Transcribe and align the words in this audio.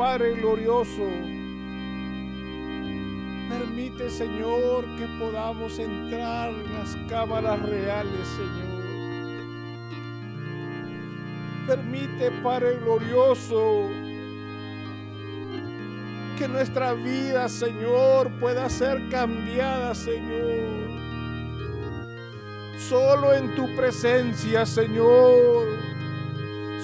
Padre 0.00 0.32
glorioso, 0.32 1.10
permite, 3.50 4.08
Señor, 4.08 4.86
que 4.96 5.06
podamos 5.18 5.78
entrar 5.78 6.48
en 6.48 6.72
las 6.72 6.96
cámaras 7.06 7.60
reales, 7.68 8.26
Señor. 8.28 8.80
Permite, 11.66 12.30
Padre 12.42 12.78
glorioso, 12.78 13.90
que 16.38 16.48
nuestra 16.48 16.94
vida, 16.94 17.46
Señor, 17.50 18.30
pueda 18.40 18.70
ser 18.70 19.06
cambiada, 19.10 19.94
Señor. 19.94 20.88
Solo 22.78 23.34
en 23.34 23.54
tu 23.54 23.66
presencia, 23.76 24.64
Señor. 24.64 25.89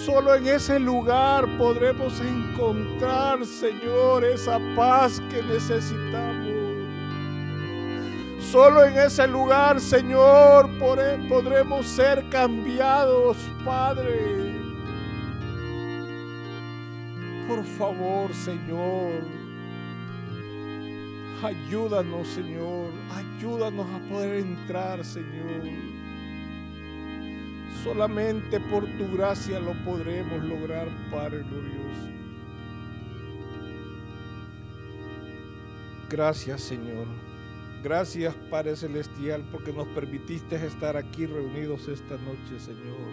Solo 0.07 0.37
en 0.37 0.47
ese 0.47 0.79
lugar 0.79 1.59
podremos 1.59 2.21
encontrar, 2.21 3.45
Señor, 3.45 4.25
esa 4.25 4.61
paz 4.77 5.21
que 5.29 5.43
necesitamos. 5.43 6.47
Solo 8.39 8.85
en 8.85 8.97
ese 8.99 9.27
lugar, 9.27 9.81
Señor, 9.81 10.71
podremos 10.79 11.89
ser 11.89 12.25
cambiados, 12.29 13.37
Padre. 13.65 14.55
Por 17.49 17.65
favor, 17.65 18.33
Señor. 18.33 19.25
Ayúdanos, 21.43 22.29
Señor. 22.29 22.93
Ayúdanos 23.13 23.87
a 23.93 23.99
poder 24.09 24.37
entrar, 24.37 25.05
Señor. 25.05 26.06
Solamente 27.87 28.59
por 28.59 28.85
tu 28.99 29.17
gracia 29.17 29.61
lo 29.61 29.73
podremos 29.85 30.43
lograr, 30.43 30.89
Padre 31.09 31.45
glorioso. 31.45 32.11
Gracias, 36.11 36.63
Señor. 36.63 37.07
Gracias, 37.85 38.35
Padre 38.51 38.75
Celestial, 38.75 39.45
porque 39.53 39.73
nos 39.73 39.87
permitiste 39.89 40.57
estar 40.57 40.97
aquí 40.97 41.27
reunidos 41.27 41.87
esta 41.87 42.17
noche, 42.17 42.59
Señor. 42.59 43.07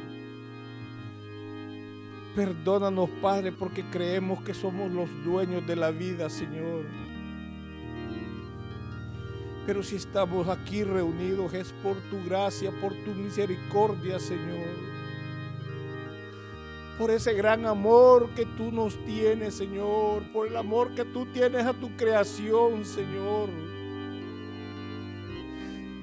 Perdónanos, 2.35 3.11
Padre, 3.21 3.51
porque 3.51 3.83
creemos 3.91 4.41
que 4.41 4.55
somos 4.55 4.91
los 4.91 5.07
dueños 5.23 5.67
de 5.67 5.75
la 5.75 5.91
vida, 5.91 6.31
Señor. 6.31 6.85
Pero 9.65 9.81
si 9.81 9.95
estamos 9.95 10.49
aquí 10.49 10.83
reunidos 10.83 11.53
es 11.53 11.71
por 11.81 11.95
tu 12.09 12.21
gracia, 12.25 12.71
por 12.81 12.93
tu 13.05 13.11
misericordia, 13.11 14.19
Señor. 14.19 14.93
Por 16.97 17.09
ese 17.11 17.33
gran 17.33 17.65
amor 17.65 18.29
que 18.35 18.45
tú 18.45 18.71
nos 18.71 19.03
tienes, 19.05 19.55
Señor. 19.55 20.23
Por 20.33 20.47
el 20.47 20.57
amor 20.57 20.93
que 20.93 21.05
tú 21.05 21.25
tienes 21.27 21.65
a 21.65 21.73
tu 21.73 21.95
creación, 21.95 22.83
Señor. 22.83 23.49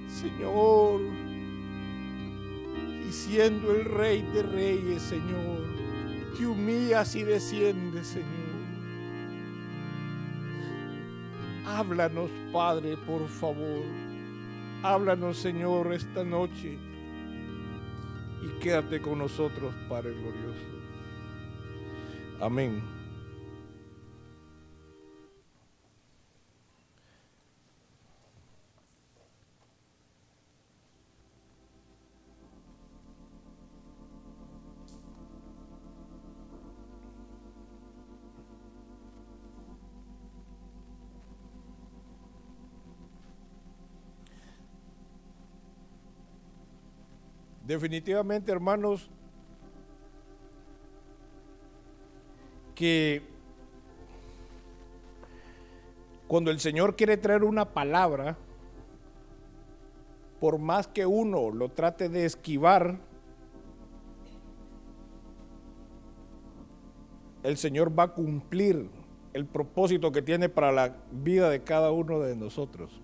Señor. 0.09 1.01
Y 3.07 3.13
siendo 3.13 3.73
el 3.73 3.85
Rey 3.85 4.23
de 4.33 4.43
Reyes, 4.43 5.03
Señor. 5.03 5.61
Te 6.37 6.47
humillas 6.47 7.15
y 7.15 7.25
desciendes, 7.25 8.09
Señor. 8.09 8.50
Háblanos, 11.79 12.31
Padre, 12.53 12.97
por 12.97 13.27
favor. 13.29 13.85
Háblanos, 14.83 15.39
Señor, 15.39 15.93
esta 15.93 16.25
noche. 16.25 16.79
Y 18.43 18.49
quédate 18.61 19.01
con 19.01 19.19
nosotros, 19.19 19.73
Padre 19.89 20.13
glorioso. 20.15 20.67
Amén. 22.41 23.00
Definitivamente, 47.71 48.51
hermanos, 48.51 49.09
que 52.75 53.23
cuando 56.27 56.51
el 56.51 56.59
Señor 56.59 56.97
quiere 56.97 57.17
traer 57.17 57.45
una 57.45 57.73
palabra, 57.73 58.37
por 60.41 60.59
más 60.59 60.89
que 60.89 61.07
uno 61.07 61.53
lo 61.53 61.69
trate 61.69 62.09
de 62.09 62.25
esquivar, 62.25 62.99
el 67.45 67.57
Señor 67.57 67.97
va 67.97 68.03
a 68.03 68.15
cumplir 68.15 68.91
el 69.33 69.47
propósito 69.47 70.11
que 70.11 70.23
tiene 70.23 70.49
para 70.49 70.73
la 70.73 70.97
vida 71.13 71.49
de 71.49 71.63
cada 71.63 71.93
uno 71.93 72.19
de 72.19 72.35
nosotros. 72.35 73.01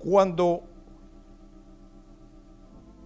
Cuando 0.00 0.73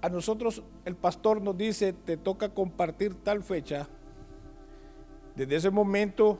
a 0.00 0.08
nosotros 0.08 0.62
el 0.84 0.96
pastor 0.96 1.40
nos 1.40 1.56
dice, 1.56 1.92
te 1.92 2.16
toca 2.16 2.48
compartir 2.50 3.14
tal 3.14 3.42
fecha, 3.42 3.88
desde 5.38 5.54
ese 5.54 5.70
momento, 5.70 6.36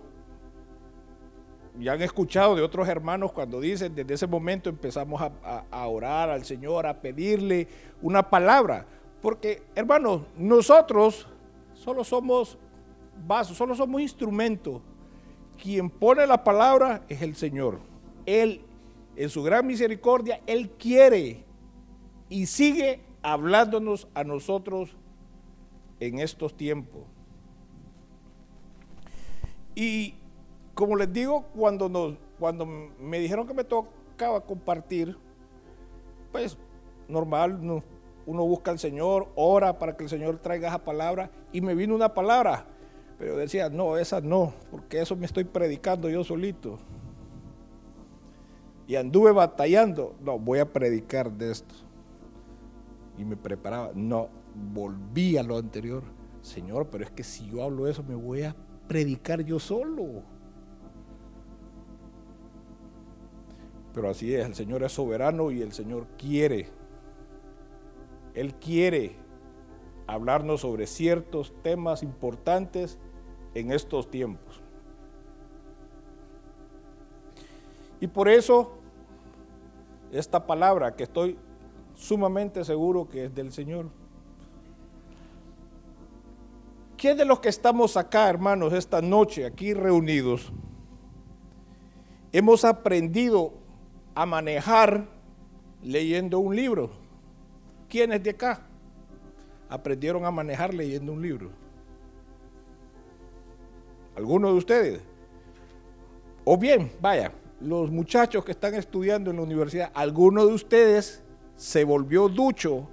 ya 1.79 1.93
han 1.93 2.03
escuchado 2.03 2.57
de 2.57 2.63
otros 2.63 2.89
hermanos 2.89 3.31
cuando 3.31 3.61
dicen, 3.61 3.95
desde 3.95 4.15
ese 4.15 4.27
momento 4.27 4.69
empezamos 4.69 5.23
a, 5.23 5.87
orar 5.87 6.31
al 6.31 6.45
Señor, 6.45 6.85
a 6.85 7.01
pedirle 7.01 7.69
una 8.03 8.29
palabra. 8.29 8.87
Porque, 9.23 9.63
hermanos, 9.77 10.23
nosotros 10.37 11.29
solo 11.75 12.03
somos 12.03 12.59
vasos, 13.25 13.57
solo 13.57 13.77
somos 13.77 14.01
instrumentos. 14.01 14.83
Quien 15.63 15.91
pone 15.91 16.27
la 16.27 16.43
palabra 16.43 17.05
es 17.09 17.23
el 17.23 17.37
Señor. 17.37 17.79
Él, 18.27 18.63
en 19.15 19.31
su 19.31 19.45
gran 19.45 19.65
misericordia, 19.65 20.41
Él 20.45 20.71
quiere 20.71 21.45
y 22.29 22.47
sigue 22.47 23.01
hablándonos 23.23 24.09
a 24.15 24.25
nosotros 24.25 24.97
en 26.01 26.19
estos 26.19 26.57
tiempos. 26.57 27.03
Y 29.75 30.15
como 30.75 30.97
les 30.97 31.13
digo, 31.13 31.45
cuando, 31.55 31.89
nos, 31.89 32.15
cuando 32.39 32.67
me 32.67 33.19
dijeron 33.19 33.47
que 33.47 33.55
me 33.55 33.65
tocaba 33.65 34.41
compartir, 34.41 35.17
pues 36.33 36.57
normal, 37.09 37.61
uno 38.27 38.45
busca 38.45 38.71
al 38.71 38.79
Señor, 38.79 39.29
ora 39.35 39.79
para 39.79 39.97
que 39.97 40.05
el 40.05 40.11
Señor 40.11 40.39
traiga 40.39 40.69
esa 40.69 40.85
palabra, 40.85 41.31
y 41.53 41.61
me 41.61 41.75
vino 41.75 41.95
una 41.95 42.13
palabra, 42.15 42.67
pero 43.19 43.37
decía, 43.37 43.69
no, 43.69 43.97
esa 43.97 44.21
no, 44.21 44.53
porque 44.71 45.01
eso 45.01 45.17
me 45.17 45.27
estoy 45.27 45.45
predicando 45.45 46.09
yo 46.09 46.23
solito. 46.23 46.79
Y 48.87 48.97
anduve 48.97 49.33
batallando, 49.33 50.15
no, 50.21 50.39
voy 50.39 50.61
a 50.61 50.73
predicar 50.73 51.31
de 51.31 51.51
esto 51.51 51.88
y 53.19 53.25
me 53.25 53.37
preparaba. 53.37 53.91
No, 53.95 54.29
volví 54.73 55.37
a 55.37 55.43
lo 55.43 55.59
anterior. 55.59 56.03
Señor, 56.41 56.89
pero 56.89 57.05
es 57.05 57.11
que 57.11 57.25
si 57.25 57.47
yo 57.51 57.63
hablo 57.63 57.89
eso 57.89 58.03
me 58.03 58.15
voy 58.15 58.43
a 58.43 58.57
predicar 58.87 59.43
yo 59.43 59.59
solo. 59.59 60.23
Pero 63.93 64.11
así 64.11 64.35
es, 64.35 64.47
el 64.47 64.55
Señor 64.55 64.83
es 64.85 64.93
soberano 64.93 65.51
y 65.51 65.61
el 65.61 65.73
Señor 65.73 66.07
quiere, 66.17 66.69
Él 68.35 68.55
quiere 68.55 69.17
hablarnos 70.07 70.61
sobre 70.61 70.87
ciertos 70.87 71.53
temas 71.63 72.03
importantes 72.03 72.99
en 73.55 73.73
estos 73.73 74.11
tiempos. 74.11 74.63
Y 78.01 78.07
por 78.07 78.29
eso, 78.29 78.79
esta 80.13 80.47
palabra 80.47 80.95
que 80.95 81.03
estoy 81.03 81.37
sumamente 81.99 82.65
seguro 82.65 83.09
que 83.09 83.25
es 83.25 83.35
del 83.35 83.53
Señor. 83.53 83.87
¿Quién 86.97 87.17
de 87.17 87.25
los 87.25 87.41
que 87.41 87.49
estamos 87.49 87.97
acá, 87.97 88.29
hermanos, 88.31 88.73
esta 88.73 89.03
noche, 89.03 89.45
aquí 89.45 89.75
reunidos, 89.75 90.53
hemos 92.33 92.65
aprendido 92.65 93.53
a 94.15 94.27
manejar 94.27 95.07
leyendo 95.83 96.39
un 96.39 96.57
libro? 96.57 96.91
¿Quiénes 97.89 98.23
de 98.23 98.31
acá 98.31 98.63
aprendieron 99.69 100.25
a 100.25 100.31
manejar 100.31 100.75
leyendo 100.75 101.13
un 101.13 101.23
libro? 101.23 101.51
¿Alguno 104.17 104.49
de 104.49 104.55
ustedes? 104.55 105.01
O 106.45 106.57
bien, 106.57 106.91
vaya, 107.01 107.33
los 107.61 107.91
muchachos 107.91 108.45
que 108.45 108.53
están 108.53 108.75
estudiando 108.75 109.31
en 109.31 109.37
la 109.37 109.43
universidad, 109.43 109.91
¿alguno 109.95 110.47
de 110.47 110.55
ustedes 110.55 111.23
se 111.59 111.83
volvió 111.83 112.29
ducho 112.29 112.89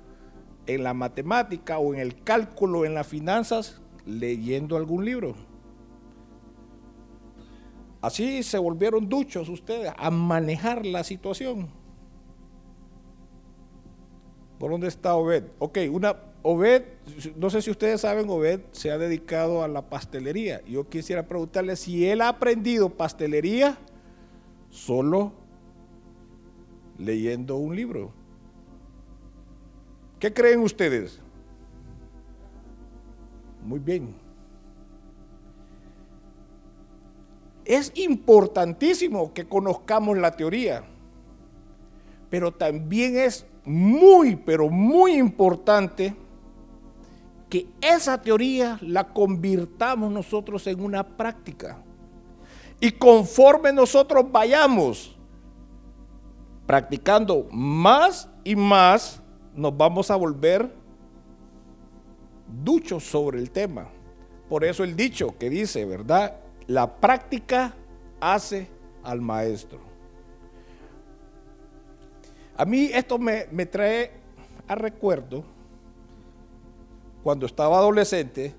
en 0.66 0.84
la 0.84 0.96
matemática 0.96 1.78
o 1.78 1.94
en 1.94 2.00
el 2.00 2.24
cálculo, 2.24 2.84
en 2.84 2.96
las 2.96 3.06
finanzas, 3.06 3.80
leyendo 4.06 4.76
algún 4.76 5.06
libro. 5.06 5.36
Así 8.02 8.42
se 8.42 8.58
volvieron 8.58 9.08
duchos 9.08 9.50
ustedes 9.50 9.94
a 9.96 10.10
manejar 10.10 10.84
la 10.84 11.04
situación. 11.04 11.70
¿Por 14.58 14.72
dónde 14.72 14.88
está 14.88 15.16
Obed? 15.16 15.44
Ok, 15.60 15.80
una 15.92 16.16
Obed, 16.42 16.84
no 17.36 17.52
sé 17.52 17.62
si 17.62 17.70
ustedes 17.70 18.02
saben, 18.02 18.28
Obed 18.30 18.62
se 18.72 18.90
ha 18.90 18.98
dedicado 18.98 19.64
a 19.64 19.68
la 19.68 19.90
pastelería. 19.90 20.64
Yo 20.66 20.90
quisiera 20.90 21.28
preguntarle 21.28 21.76
si 21.76 22.08
él 22.08 22.22
ha 22.22 22.30
aprendido 22.30 22.90
pastelería 22.90 23.78
solo 24.70 25.34
leyendo 26.98 27.58
un 27.58 27.76
libro. 27.76 28.25
¿Qué 30.20 30.34
creen 30.34 30.62
ustedes? 30.62 31.20
Muy 33.64 33.80
bien. 33.80 34.16
Es 37.66 37.92
importantísimo 37.96 39.34
que 39.34 39.48
conozcamos 39.48 40.18
la 40.18 40.32
teoría, 40.32 40.84
pero 42.30 42.52
también 42.52 43.18
es 43.18 43.46
muy, 43.66 44.36
pero 44.36 44.70
muy 44.70 45.14
importante 45.14 46.16
que 47.50 47.68
esa 47.82 48.22
teoría 48.22 48.78
la 48.82 49.08
convirtamos 49.08 50.12
nosotros 50.12 50.68
en 50.68 50.80
una 50.80 51.04
práctica. 51.04 51.82
Y 52.80 52.92
conforme 52.92 53.74
nosotros 53.74 54.26
vayamos 54.32 55.16
practicando 56.66 57.48
más 57.52 58.30
y 58.44 58.56
más, 58.56 59.22
nos 59.56 59.76
vamos 59.76 60.12
a 60.12 60.16
volver 60.16 60.72
duchos 62.64 63.04
sobre 63.04 63.40
el 63.40 63.52
tema. 63.52 63.88
Por 64.50 64.64
eso 64.64 64.84
el 64.84 64.96
dicho 64.96 65.38
que 65.38 65.50
dice, 65.50 65.86
¿verdad? 65.86 66.40
La 66.68 66.98
práctica 66.98 67.74
hace 68.20 68.68
al 69.04 69.22
maestro. 69.22 69.80
A 72.58 72.66
mí 72.66 72.90
esto 72.94 73.18
me, 73.18 73.48
me 73.52 73.66
trae 73.66 74.12
a 74.68 74.76
recuerdo 74.76 75.44
cuando 77.24 77.46
estaba 77.46 77.78
adolescente, 77.78 78.54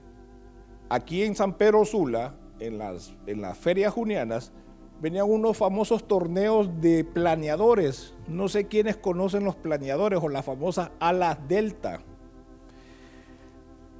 aquí 0.89 1.23
en 1.23 1.37
San 1.37 1.55
Pedro 1.55 1.85
Sula, 1.85 2.35
en 2.59 2.79
las, 2.79 3.15
en 3.27 3.41
las 3.41 3.57
ferias 3.57 3.93
junianas, 3.93 4.53
venían 5.01 5.31
unos 5.31 5.57
famosos 5.57 6.07
torneos 6.07 6.81
de 6.81 7.05
planeadores. 7.05 8.15
No 8.29 8.49
sé 8.49 8.67
quiénes 8.67 8.97
conocen 8.97 9.45
los 9.45 9.57
planeadores 9.57 10.21
o 10.23 10.29
las 10.29 10.45
famosas 10.45 10.91
alas 11.01 11.39
delta. 11.49 12.01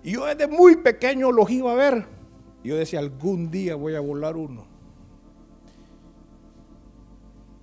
Yo 0.03 0.25
desde 0.25 0.47
muy 0.47 0.77
pequeño 0.77 1.33
los 1.33 1.51
iba 1.51 1.73
a 1.73 1.75
ver. 1.75 2.07
Yo 2.63 2.77
decía, 2.77 2.99
algún 2.99 3.51
día 3.51 3.75
voy 3.75 3.95
a 3.95 4.01
volar 4.01 4.37
uno. 4.37 4.67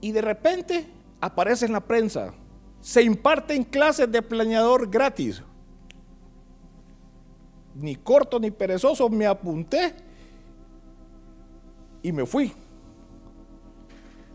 Y 0.01 0.11
de 0.11 0.21
repente 0.21 0.87
aparece 1.21 1.65
en 1.65 1.71
la 1.71 1.79
prensa, 1.79 2.33
se 2.81 3.01
imparten 3.01 3.63
clases 3.63 4.11
de 4.11 4.21
planeador 4.21 4.89
gratis. 4.89 5.41
Ni 7.75 7.95
corto 7.95 8.39
ni 8.39 8.51
perezoso, 8.51 9.09
me 9.09 9.25
apunté 9.25 9.93
y 12.01 12.11
me 12.11 12.25
fui. 12.25 12.53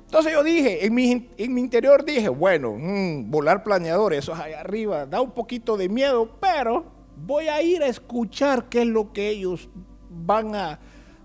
Entonces 0.09 0.33
yo 0.33 0.43
dije, 0.43 0.87
en 0.87 0.95
mi, 0.95 1.29
en 1.37 1.53
mi 1.53 1.61
interior 1.61 2.03
dije, 2.03 2.31
bueno, 2.31 2.73
mm, 2.79 3.31
volar 3.31 3.63
planeador, 3.63 4.15
eso 4.15 4.33
es 4.33 4.39
allá 4.41 4.61
arriba, 4.61 5.05
da 5.05 5.21
un 5.21 5.33
poquito 5.33 5.77
de 5.77 5.91
miedo, 5.91 6.31
pero 6.41 6.87
voy 7.27 7.49
a 7.49 7.61
ir 7.61 7.83
a 7.83 7.89
escuchar 7.89 8.71
qué 8.71 8.81
es 8.81 8.87
lo 8.87 9.13
que 9.13 9.29
ellos 9.29 9.69
van 10.09 10.55
a, 10.55 10.79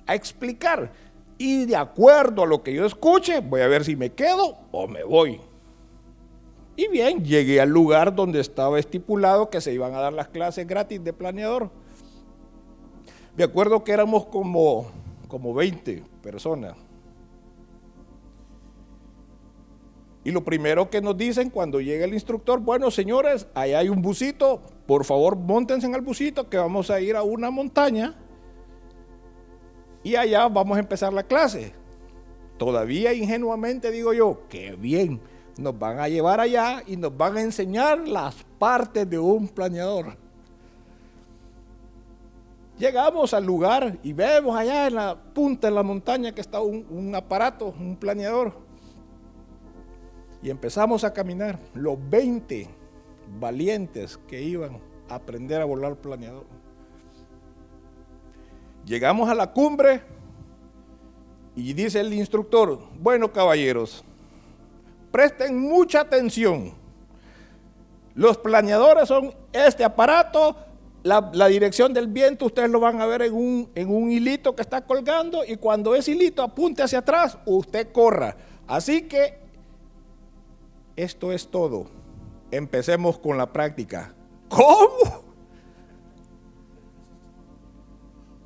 a 0.05 0.15
explicar. 0.15 0.91
Y 1.37 1.63
de 1.63 1.77
acuerdo 1.77 2.43
a 2.43 2.45
lo 2.45 2.61
que 2.61 2.73
yo 2.73 2.85
escuche, 2.85 3.39
voy 3.39 3.61
a 3.61 3.69
ver 3.69 3.85
si 3.85 3.95
me 3.95 4.09
quedo 4.09 4.57
o 4.73 4.85
me 4.85 5.05
voy. 5.05 5.39
Y 6.75 6.89
bien, 6.89 7.23
llegué 7.23 7.61
al 7.61 7.69
lugar 7.69 8.13
donde 8.13 8.41
estaba 8.41 8.79
estipulado 8.79 9.49
que 9.49 9.61
se 9.61 9.71
iban 9.73 9.95
a 9.95 9.99
dar 9.99 10.11
las 10.11 10.27
clases 10.27 10.67
gratis 10.67 11.01
de 11.01 11.13
planeador. 11.13 11.69
Me 13.37 13.45
acuerdo 13.45 13.81
que 13.85 13.93
éramos 13.93 14.25
como, 14.25 14.87
como 15.29 15.53
20 15.53 16.03
personas. 16.21 16.75
Y 20.25 20.31
lo 20.31 20.43
primero 20.43 20.89
que 20.89 21.01
nos 21.01 21.17
dicen 21.17 21.49
cuando 21.49 21.81
llega 21.81 22.05
el 22.05 22.13
instructor, 22.13 22.59
bueno 22.59 22.89
señores, 22.91 23.47
ahí 23.53 23.73
hay 23.73 23.89
un 23.89 24.01
busito, 24.01 24.61
por 24.87 25.03
favor 25.03 25.35
montense 25.35 25.85
en 25.85 25.95
el 25.95 26.01
busito 26.01 26.49
que 26.49 26.57
vamos 26.57 26.89
a 26.89 27.01
ir 27.01 27.15
a 27.15 27.23
una 27.23 27.51
montaña 27.51 28.15
y 30.01 30.15
allá 30.15 30.47
vamos 30.47 30.77
a 30.77 30.79
empezar 30.79 31.11
la 31.11 31.23
clase. 31.23 31.73
Todavía 32.57 33.13
ingenuamente 33.13 33.91
digo 33.91 34.13
yo, 34.13 34.43
qué 34.47 34.77
bien, 34.77 35.19
nos 35.57 35.77
van 35.77 35.99
a 35.99 36.07
llevar 36.07 36.39
allá 36.39 36.83
y 36.87 36.95
nos 36.95 37.15
van 37.15 37.35
a 37.35 37.41
enseñar 37.41 38.07
las 38.07 38.35
partes 38.57 39.09
de 39.09 39.19
un 39.19 39.49
planeador. 39.49 40.15
Llegamos 42.79 43.33
al 43.33 43.45
lugar 43.45 43.97
y 44.03 44.13
vemos 44.13 44.55
allá 44.57 44.87
en 44.87 44.95
la 44.95 45.15
punta 45.15 45.67
de 45.67 45.73
la 45.73 45.83
montaña 45.83 46.33
que 46.33 46.41
está 46.41 46.61
un, 46.61 46.85
un 46.89 47.13
aparato, 47.13 47.73
un 47.77 47.97
planeador 47.97 48.63
y 50.43 50.49
empezamos 50.49 51.05
a 51.05 51.13
caminar, 51.13 51.57
los 51.73 51.97
20 52.09 52.67
valientes 53.39 54.19
que 54.27 54.41
iban 54.41 54.77
a 55.09 55.15
aprender 55.15 55.61
a 55.61 55.65
volar 55.65 55.95
planeador. 55.95 56.45
Llegamos 58.85 59.29
a 59.29 59.35
la 59.35 59.53
cumbre 59.53 60.01
y 61.55 61.71
dice 61.71 62.01
el 62.01 62.13
instructor, 62.13 62.77
bueno 62.99 63.31
caballeros, 63.31 64.03
presten 65.11 65.57
mucha 65.57 66.01
atención. 66.01 66.73
Los 68.13 68.37
planeadores 68.37 69.07
son 69.07 69.33
este 69.53 69.85
aparato, 69.85 70.57
la, 71.03 71.31
la, 71.33 71.47
dirección 71.47 71.93
del 71.93 72.07
viento, 72.07 72.45
ustedes 72.45 72.69
lo 72.69 72.81
van 72.81 73.01
a 73.01 73.05
ver 73.05 73.21
en 73.21 73.33
un, 73.33 73.69
en 73.75 73.89
un 73.89 74.11
hilito 74.11 74.55
que 74.55 74.61
está 74.61 74.81
colgando 74.81 75.43
y 75.45 75.55
cuando 75.55 75.95
ese 75.95 76.11
hilito 76.11 76.43
apunte 76.43 76.83
hacia 76.83 76.99
atrás, 76.99 77.37
usted 77.45 77.91
corra. 77.93 78.35
Así 78.67 79.03
que 79.03 79.42
esto 80.95 81.31
es 81.31 81.47
todo. 81.47 81.85
Empecemos 82.51 83.17
con 83.17 83.37
la 83.37 83.51
práctica. 83.51 84.13
¿Cómo? 84.49 85.23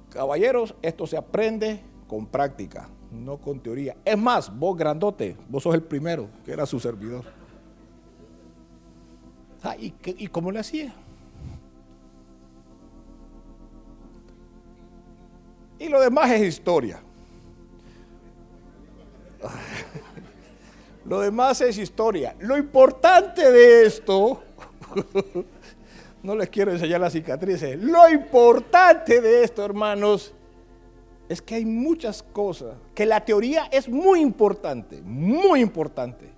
Caballeros, 0.09 0.73
esto 0.81 1.05
se 1.05 1.17
aprende 1.17 1.81
con 2.07 2.25
práctica, 2.25 2.89
no 3.11 3.37
con 3.37 3.59
teoría. 3.59 3.97
Es 4.03 4.17
más, 4.17 4.57
vos 4.57 4.75
grandote, 4.77 5.35
vos 5.49 5.63
sos 5.63 5.75
el 5.75 5.83
primero, 5.83 6.29
que 6.45 6.53
era 6.53 6.65
su 6.65 6.79
servidor. 6.79 7.25
Ah, 9.61 9.75
¿y, 9.77 9.93
¿Y 10.05 10.27
cómo 10.27 10.51
le 10.51 10.59
hacía? 10.59 10.93
Y 15.79 15.89
lo 15.89 15.99
demás 16.01 16.31
es 16.31 16.41
historia. 16.41 17.01
Lo 21.07 21.21
demás 21.21 21.61
es 21.61 21.77
historia. 21.77 22.35
Lo 22.39 22.57
importante 22.57 23.49
de 23.49 23.85
esto, 23.85 24.43
no 26.23 26.35
les 26.35 26.49
quiero 26.49 26.71
enseñar 26.71 26.99
las 26.99 27.13
cicatrices, 27.13 27.81
lo 27.81 28.09
importante 28.09 29.21
de 29.21 29.43
esto, 29.43 29.63
hermanos, 29.63 30.33
es 31.29 31.41
que 31.41 31.55
hay 31.55 31.65
muchas 31.65 32.21
cosas, 32.21 32.75
que 32.93 33.05
la 33.05 33.23
teoría 33.23 33.69
es 33.71 33.87
muy 33.87 34.19
importante, 34.19 35.01
muy 35.01 35.61
importante, 35.61 36.29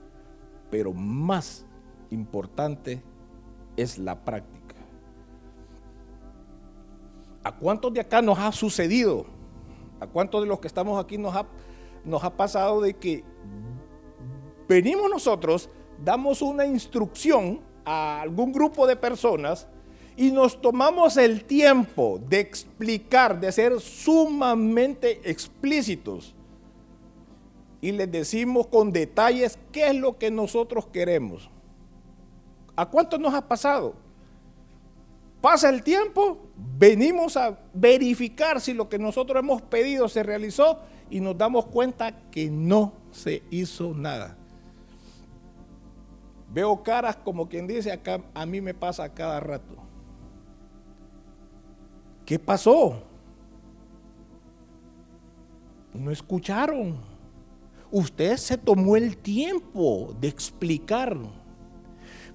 pero 0.70 0.94
más 0.94 1.66
importante 2.12 3.02
es 3.76 3.98
la 3.98 4.24
práctica. 4.24 4.76
¿A 7.44 7.56
cuántos 7.56 7.92
de 7.94 8.02
acá 8.02 8.22
nos 8.22 8.38
ha 8.38 8.52
sucedido? 8.52 9.26
¿A 10.00 10.06
cuántos 10.06 10.42
de 10.42 10.48
los 10.48 10.60
que 10.60 10.68
estamos 10.68 11.04
aquí 11.04 11.18
nos 11.18 11.36
ha, 11.36 11.46
nos 12.06 12.24
ha 12.24 12.30
pasado 12.36 12.82
de 12.82 12.94
que 12.94 13.24
venimos 14.70 15.10
nosotros, 15.10 15.68
damos 16.02 16.42
una 16.42 16.66
instrucción 16.66 17.60
a 17.84 18.22
algún 18.22 18.54
grupo 18.54 18.86
de 18.86 18.96
personas 18.96 19.68
y 20.16 20.32
nos 20.32 20.62
tomamos 20.62 21.18
el 21.18 21.44
tiempo 21.44 22.20
de 22.30 22.40
explicar, 22.40 23.40
de 23.40 23.52
ser 23.52 23.80
sumamente 23.80 25.20
explícitos. 25.30 26.36
Y 27.82 27.94
les 27.94 28.12
decimos 28.12 28.68
con 28.68 28.92
detalles 28.92 29.58
qué 29.72 29.88
es 29.88 29.96
lo 29.96 30.18
que 30.18 30.30
nosotros 30.30 30.86
queremos. 30.88 31.50
¿A 32.76 32.86
cuánto 32.86 33.18
nos 33.18 33.34
ha 33.34 33.48
pasado? 33.48 33.96
Pasa 35.42 35.70
el 35.70 35.84
tiempo, 35.84 36.38
venimos 36.78 37.38
a 37.38 37.58
verificar 37.74 38.60
si 38.60 38.74
lo 38.74 38.90
que 38.90 39.00
nosotros 39.00 39.42
hemos 39.42 39.62
pedido 39.62 40.10
se 40.10 40.22
realizó 40.22 40.80
y 41.10 41.22
nos 41.22 41.38
damos 41.38 41.66
cuenta 41.68 42.30
que 42.30 42.50
no 42.50 42.92
se 43.12 43.42
hizo 43.50 43.94
nada. 43.94 44.39
Veo 46.52 46.82
caras 46.84 47.16
como 47.18 47.48
quien 47.48 47.68
dice, 47.68 47.92
acá 47.92 48.22
a 48.34 48.46
mí 48.46 48.62
me 48.62 48.74
pasa 48.74 49.14
cada 49.14 49.40
rato. 49.40 49.76
¿Qué 52.26 52.40
pasó? 52.40 53.04
no 55.94 56.12
escucharon. 56.12 56.98
Usted 57.92 58.38
se 58.38 58.58
tomó 58.58 58.96
el 58.96 59.18
tiempo 59.18 60.16
de 60.20 60.28
explicar. 60.28 61.18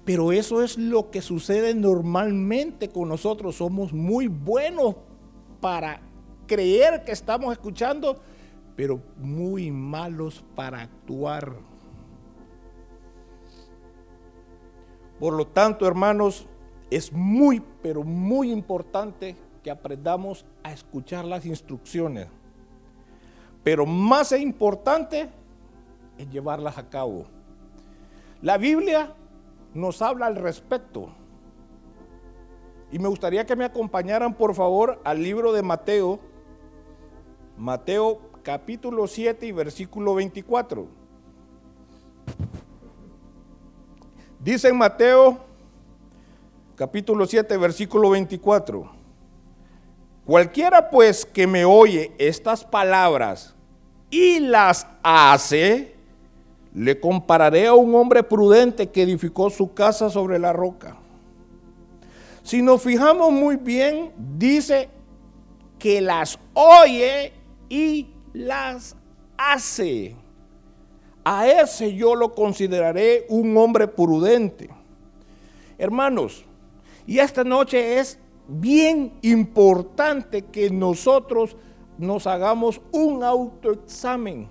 Pero 0.03 0.31
eso 0.31 0.61
es 0.61 0.77
lo 0.77 1.09
que 1.09 1.21
sucede 1.21 1.73
normalmente 1.73 2.89
con 2.89 3.09
nosotros. 3.09 3.55
Somos 3.55 3.91
muy 3.91 4.27
buenos 4.27 4.95
para 5.59 6.01
creer 6.45 7.03
que 7.03 7.11
estamos 7.11 7.51
escuchando, 7.53 8.21
pero 8.75 9.01
muy 9.17 9.71
malos 9.71 10.43
para 10.55 10.81
actuar. 10.81 11.55
Por 15.19 15.33
lo 15.33 15.47
tanto, 15.47 15.87
hermanos, 15.87 16.47
es 16.89 17.11
muy, 17.11 17.61
pero 17.81 18.03
muy 18.03 18.51
importante 18.51 19.35
que 19.63 19.71
aprendamos 19.71 20.45
a 20.63 20.71
escuchar 20.71 21.25
las 21.25 21.45
instrucciones. 21.45 22.27
Pero 23.63 23.85
más 23.85 24.31
importante 24.33 25.29
es 26.17 26.29
llevarlas 26.29 26.77
a 26.77 26.89
cabo. 26.89 27.25
La 28.41 28.57
Biblia 28.57 29.15
nos 29.73 30.01
habla 30.01 30.27
al 30.27 30.35
respecto. 30.35 31.09
Y 32.91 32.99
me 32.99 33.07
gustaría 33.07 33.45
que 33.45 33.55
me 33.55 33.65
acompañaran, 33.65 34.35
por 34.35 34.53
favor, 34.53 35.01
al 35.03 35.23
libro 35.23 35.51
de 35.51 35.63
Mateo, 35.63 36.19
Mateo 37.57 38.21
capítulo 38.43 39.07
7 39.07 39.47
y 39.47 39.51
versículo 39.51 40.13
24. 40.13 41.04
Dice 44.45 44.67
en 44.67 44.77
Mateo 44.77 45.39
capítulo 46.75 47.25
7, 47.25 47.57
versículo 47.57 48.11
24. 48.11 48.91
Cualquiera 50.23 50.87
pues 50.91 51.25
que 51.25 51.47
me 51.47 51.65
oye 51.65 52.13
estas 52.19 52.63
palabras 52.63 53.55
y 54.11 54.39
las 54.39 54.85
hace, 55.01 55.95
le 56.75 56.99
compararé 56.99 57.65
a 57.65 57.73
un 57.73 57.95
hombre 57.95 58.21
prudente 58.21 58.87
que 58.91 59.01
edificó 59.01 59.49
su 59.49 59.73
casa 59.73 60.11
sobre 60.11 60.37
la 60.37 60.53
roca. 60.53 60.95
Si 62.43 62.61
nos 62.61 62.83
fijamos 62.83 63.31
muy 63.31 63.55
bien, 63.55 64.11
dice 64.37 64.89
que 65.79 66.01
las 66.01 66.37
oye 66.53 67.33
y 67.67 68.09
las 68.31 68.95
hace. 69.39 70.15
A 71.27 71.47
ese 71.47 71.95
yo 71.95 72.13
lo 72.13 72.35
consideraré 72.35 73.25
un 73.29 73.57
hombre 73.57 73.87
prudente. 73.87 74.69
Hermanos, 75.75 76.45
y 77.07 77.17
esta 77.17 77.43
noche 77.43 77.97
es 77.97 78.19
bien 78.47 79.17
importante 79.23 80.43
que 80.43 80.69
nosotros 80.69 81.57
nos 81.97 82.27
hagamos 82.27 82.79
un 82.91 83.23
autoexamen. 83.23 84.47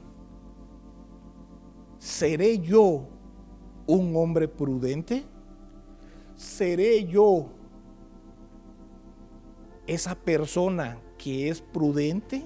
¿Seré 1.98 2.58
yo 2.58 3.06
un 3.86 4.16
hombre 4.16 4.48
prudente? 4.48 5.24
¿Seré 6.34 7.04
yo 7.04 7.46
esa 9.86 10.16
persona 10.16 10.98
que 11.16 11.48
es 11.48 11.60
prudente? 11.60 12.44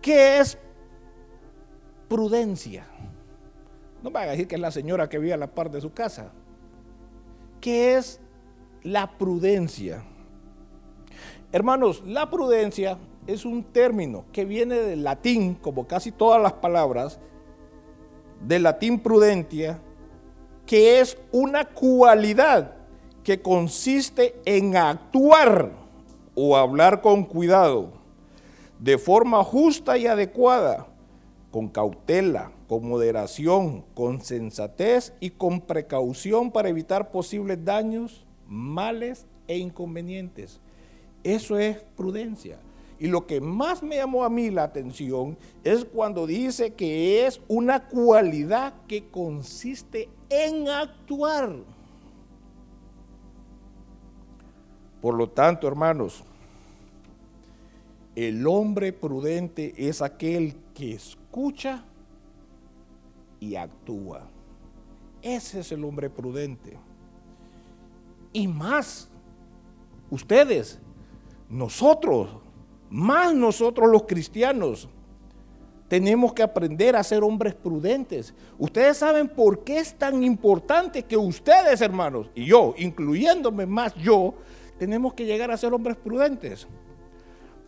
¿Qué 0.00 0.38
es 0.38 0.56
prudencia? 2.08 2.86
No 4.02 4.10
me 4.10 4.20
a 4.20 4.26
decir 4.26 4.48
que 4.48 4.54
es 4.54 4.60
la 4.60 4.70
señora 4.70 5.08
que 5.08 5.18
vive 5.18 5.34
a 5.34 5.36
la 5.36 5.48
par 5.48 5.70
de 5.70 5.80
su 5.80 5.92
casa. 5.92 6.32
¿Qué 7.60 7.96
es 7.96 8.20
la 8.82 9.18
prudencia? 9.18 10.04
Hermanos, 11.50 12.02
la 12.06 12.30
prudencia 12.30 12.98
es 13.26 13.44
un 13.44 13.64
término 13.64 14.24
que 14.32 14.44
viene 14.44 14.76
del 14.76 15.04
latín, 15.04 15.54
como 15.54 15.86
casi 15.86 16.12
todas 16.12 16.40
las 16.40 16.54
palabras, 16.54 17.18
del 18.40 18.62
latín 18.62 19.00
prudentia, 19.00 19.80
que 20.64 21.00
es 21.00 21.18
una 21.32 21.64
cualidad 21.64 22.74
que 23.24 23.42
consiste 23.42 24.40
en 24.44 24.76
actuar 24.76 25.72
o 26.34 26.56
hablar 26.56 27.00
con 27.00 27.24
cuidado, 27.24 27.92
de 28.78 28.96
forma 28.96 29.42
justa 29.42 29.98
y 29.98 30.06
adecuada, 30.06 30.86
con 31.50 31.68
cautela, 31.68 32.52
con 32.68 32.88
moderación, 32.88 33.84
con 33.94 34.20
sensatez 34.20 35.12
y 35.20 35.30
con 35.30 35.60
precaución 35.60 36.50
para 36.50 36.68
evitar 36.68 37.10
posibles 37.10 37.64
daños, 37.64 38.26
males 38.46 39.26
e 39.46 39.58
inconvenientes. 39.58 40.60
Eso 41.24 41.58
es 41.58 41.78
prudencia. 41.96 42.58
Y 43.00 43.06
lo 43.06 43.26
que 43.26 43.40
más 43.40 43.82
me 43.82 43.96
llamó 43.96 44.24
a 44.24 44.28
mí 44.28 44.50
la 44.50 44.64
atención 44.64 45.38
es 45.62 45.84
cuando 45.84 46.26
dice 46.26 46.74
que 46.74 47.26
es 47.26 47.40
una 47.46 47.88
cualidad 47.88 48.74
que 48.88 49.08
consiste 49.08 50.08
en 50.28 50.68
actuar. 50.68 51.56
Por 55.00 55.14
lo 55.14 55.28
tanto, 55.28 55.68
hermanos, 55.68 56.24
el 58.16 58.44
hombre 58.48 58.92
prudente 58.92 59.74
es 59.76 60.02
aquel 60.02 60.56
que 60.74 60.94
escucha 61.28 61.84
y 63.38 63.54
actúa. 63.54 64.26
Ese 65.20 65.60
es 65.60 65.70
el 65.72 65.84
hombre 65.84 66.08
prudente. 66.08 66.78
Y 68.32 68.48
más, 68.48 69.10
ustedes, 70.10 70.78
nosotros, 71.50 72.30
más 72.88 73.34
nosotros 73.34 73.90
los 73.90 74.04
cristianos, 74.04 74.88
tenemos 75.86 76.32
que 76.32 76.42
aprender 76.42 76.96
a 76.96 77.04
ser 77.04 77.22
hombres 77.22 77.54
prudentes. 77.54 78.34
Ustedes 78.58 78.96
saben 78.96 79.28
por 79.28 79.64
qué 79.64 79.78
es 79.78 79.94
tan 79.94 80.24
importante 80.24 81.02
que 81.02 81.16
ustedes, 81.16 81.82
hermanos, 81.82 82.30
y 82.34 82.46
yo, 82.46 82.74
incluyéndome 82.78 83.66
más 83.66 83.94
yo, 83.96 84.34
tenemos 84.78 85.12
que 85.12 85.26
llegar 85.26 85.50
a 85.50 85.58
ser 85.58 85.74
hombres 85.74 85.96
prudentes. 85.98 86.66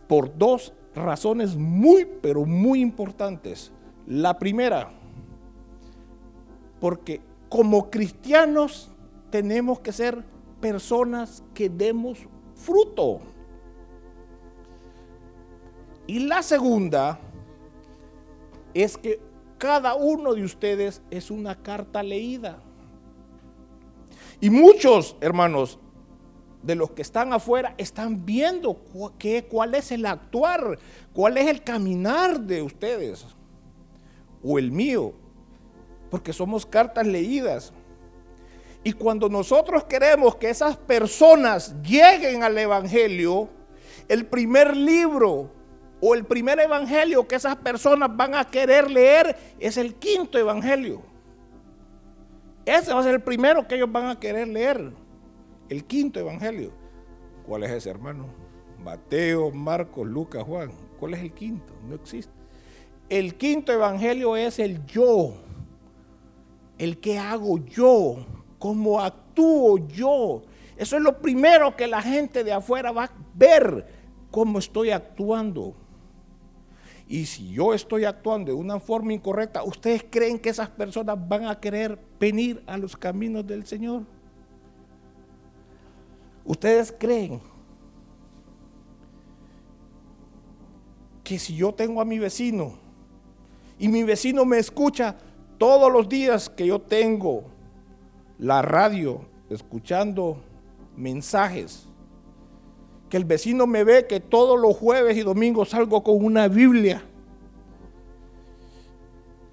Por 0.07 0.35
dos 0.35 0.73
razones 0.95 1.55
muy, 1.55 2.05
pero 2.21 2.45
muy 2.45 2.81
importantes. 2.81 3.71
La 4.07 4.37
primera, 4.37 4.91
porque 6.79 7.21
como 7.49 7.89
cristianos 7.89 8.91
tenemos 9.29 9.79
que 9.79 9.91
ser 9.91 10.23
personas 10.59 11.43
que 11.53 11.69
demos 11.69 12.19
fruto. 12.55 13.19
Y 16.07 16.19
la 16.19 16.43
segunda 16.43 17.19
es 18.73 18.97
que 18.97 19.19
cada 19.57 19.95
uno 19.95 20.33
de 20.33 20.43
ustedes 20.43 21.01
es 21.11 21.29
una 21.29 21.55
carta 21.61 22.01
leída. 22.01 22.61
Y 24.39 24.49
muchos, 24.49 25.15
hermanos, 25.21 25.77
de 26.63 26.75
los 26.75 26.91
que 26.91 27.01
están 27.01 27.33
afuera 27.33 27.73
están 27.77 28.25
viendo 28.25 28.75
cuál 29.49 29.75
es 29.75 29.91
el 29.91 30.05
actuar, 30.05 30.77
cuál 31.13 31.37
es 31.37 31.47
el 31.47 31.63
caminar 31.63 32.39
de 32.39 32.61
ustedes 32.61 33.25
o 34.43 34.59
el 34.59 34.71
mío 34.71 35.13
porque 36.11 36.33
somos 36.33 36.65
cartas 36.65 37.07
leídas. 37.07 37.73
Y 38.83 38.91
cuando 38.91 39.29
nosotros 39.29 39.85
queremos 39.85 40.35
que 40.35 40.49
esas 40.49 40.75
personas 40.75 41.73
lleguen 41.81 42.43
al 42.43 42.57
Evangelio, 42.57 43.47
el 44.09 44.25
primer 44.25 44.75
libro 44.75 45.49
o 46.01 46.13
el 46.13 46.25
primer 46.25 46.59
Evangelio 46.59 47.27
que 47.27 47.35
esas 47.35 47.55
personas 47.55 48.15
van 48.15 48.35
a 48.35 48.43
querer 48.43 48.91
leer 48.91 49.37
es 49.57 49.77
el 49.77 49.95
quinto 49.95 50.37
Evangelio. 50.37 51.01
Ese 52.65 52.93
va 52.93 52.99
a 52.99 53.03
ser 53.03 53.15
el 53.15 53.21
primero 53.21 53.65
que 53.67 53.75
ellos 53.75 53.91
van 53.91 54.07
a 54.07 54.19
querer 54.19 54.47
leer, 54.47 54.91
el 55.71 55.85
quinto 55.85 56.19
Evangelio. 56.19 56.71
¿Cuál 57.47 57.63
es 57.63 57.71
ese 57.71 57.89
hermano? 57.89 58.25
Mateo, 58.83 59.51
Marcos, 59.51 60.05
Lucas, 60.05 60.43
Juan. 60.43 60.71
¿Cuál 60.99 61.13
es 61.13 61.21
el 61.21 61.31
quinto? 61.31 61.73
No 61.87 61.95
existe. 61.95 62.33
El 63.07 63.35
quinto 63.35 63.71
Evangelio 63.71 64.35
es 64.35 64.59
el 64.59 64.85
yo 64.85 65.33
el 66.81 66.97
que 66.97 67.19
hago 67.19 67.59
yo, 67.59 68.25
cómo 68.57 68.99
actúo 68.99 69.77
yo. 69.87 70.41
Eso 70.75 70.97
es 70.97 71.03
lo 71.03 71.21
primero 71.21 71.75
que 71.75 71.85
la 71.85 72.01
gente 72.01 72.43
de 72.43 72.51
afuera 72.51 72.91
va 72.91 73.03
a 73.03 73.11
ver, 73.35 73.85
cómo 74.31 74.57
estoy 74.57 74.89
actuando. 74.89 75.75
Y 77.07 77.27
si 77.27 77.53
yo 77.53 77.75
estoy 77.75 78.05
actuando 78.05 78.51
de 78.51 78.57
una 78.57 78.79
forma 78.79 79.13
incorrecta, 79.13 79.63
¿ustedes 79.63 80.03
creen 80.09 80.39
que 80.39 80.49
esas 80.49 80.69
personas 80.69 81.17
van 81.29 81.45
a 81.45 81.59
querer 81.59 81.99
venir 82.19 82.63
a 82.65 82.77
los 82.77 82.97
caminos 82.97 83.45
del 83.45 83.67
Señor? 83.67 84.07
¿Ustedes 86.43 86.93
creen 86.97 87.39
que 91.23 91.37
si 91.39 91.55
yo 91.55 91.73
tengo 91.73 92.01
a 92.01 92.05
mi 92.05 92.19
vecino 92.19 92.73
y 93.77 93.87
mi 93.87 94.03
vecino 94.03 94.45
me 94.45 94.57
escucha, 94.57 95.15
todos 95.57 95.91
los 95.91 96.09
días 96.09 96.49
que 96.49 96.67
yo 96.67 96.81
tengo 96.81 97.43
la 98.39 98.61
radio 98.61 99.25
escuchando 99.49 100.43
mensajes 100.95 101.87
que 103.11 103.17
el 103.17 103.25
vecino 103.25 103.67
me 103.67 103.83
ve 103.83 104.07
que 104.07 104.21
todos 104.21 104.57
los 104.57 104.75
jueves 104.77 105.17
y 105.17 105.21
domingos 105.21 105.69
salgo 105.69 106.01
con 106.01 106.23
una 106.23 106.47
Biblia. 106.47 107.03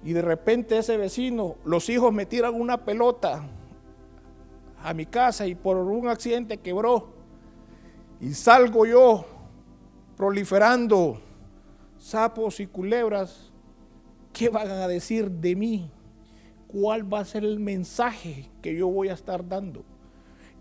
Y 0.01 0.13
de 0.13 0.21
repente 0.21 0.77
ese 0.77 0.95
vecino, 0.95 1.57
los 1.65 1.89
hijos 1.89 2.13
me 2.13 2.25
tiran 2.25 2.55
una 2.55 2.85
pelota 2.85 3.43
a 4.83 4.93
mi 4.93 5.05
casa 5.05 5.45
y 5.47 5.55
por 5.55 5.77
un 5.77 6.07
accidente 6.07 6.57
quebró. 6.57 7.13
Y 8.21 8.33
salgo 8.33 8.85
yo 8.85 9.25
proliferando 10.15 11.21
sapos 11.97 12.59
y 12.59 12.67
culebras. 12.67 13.51
¿Qué 14.33 14.49
van 14.49 14.69
a 14.69 14.87
decir 14.87 15.29
de 15.29 15.55
mí? 15.55 15.91
¿Cuál 16.67 17.11
va 17.11 17.19
a 17.19 17.25
ser 17.25 17.43
el 17.43 17.59
mensaje 17.59 18.49
que 18.61 18.75
yo 18.75 18.87
voy 18.87 19.09
a 19.09 19.13
estar 19.13 19.47
dando? 19.47 19.83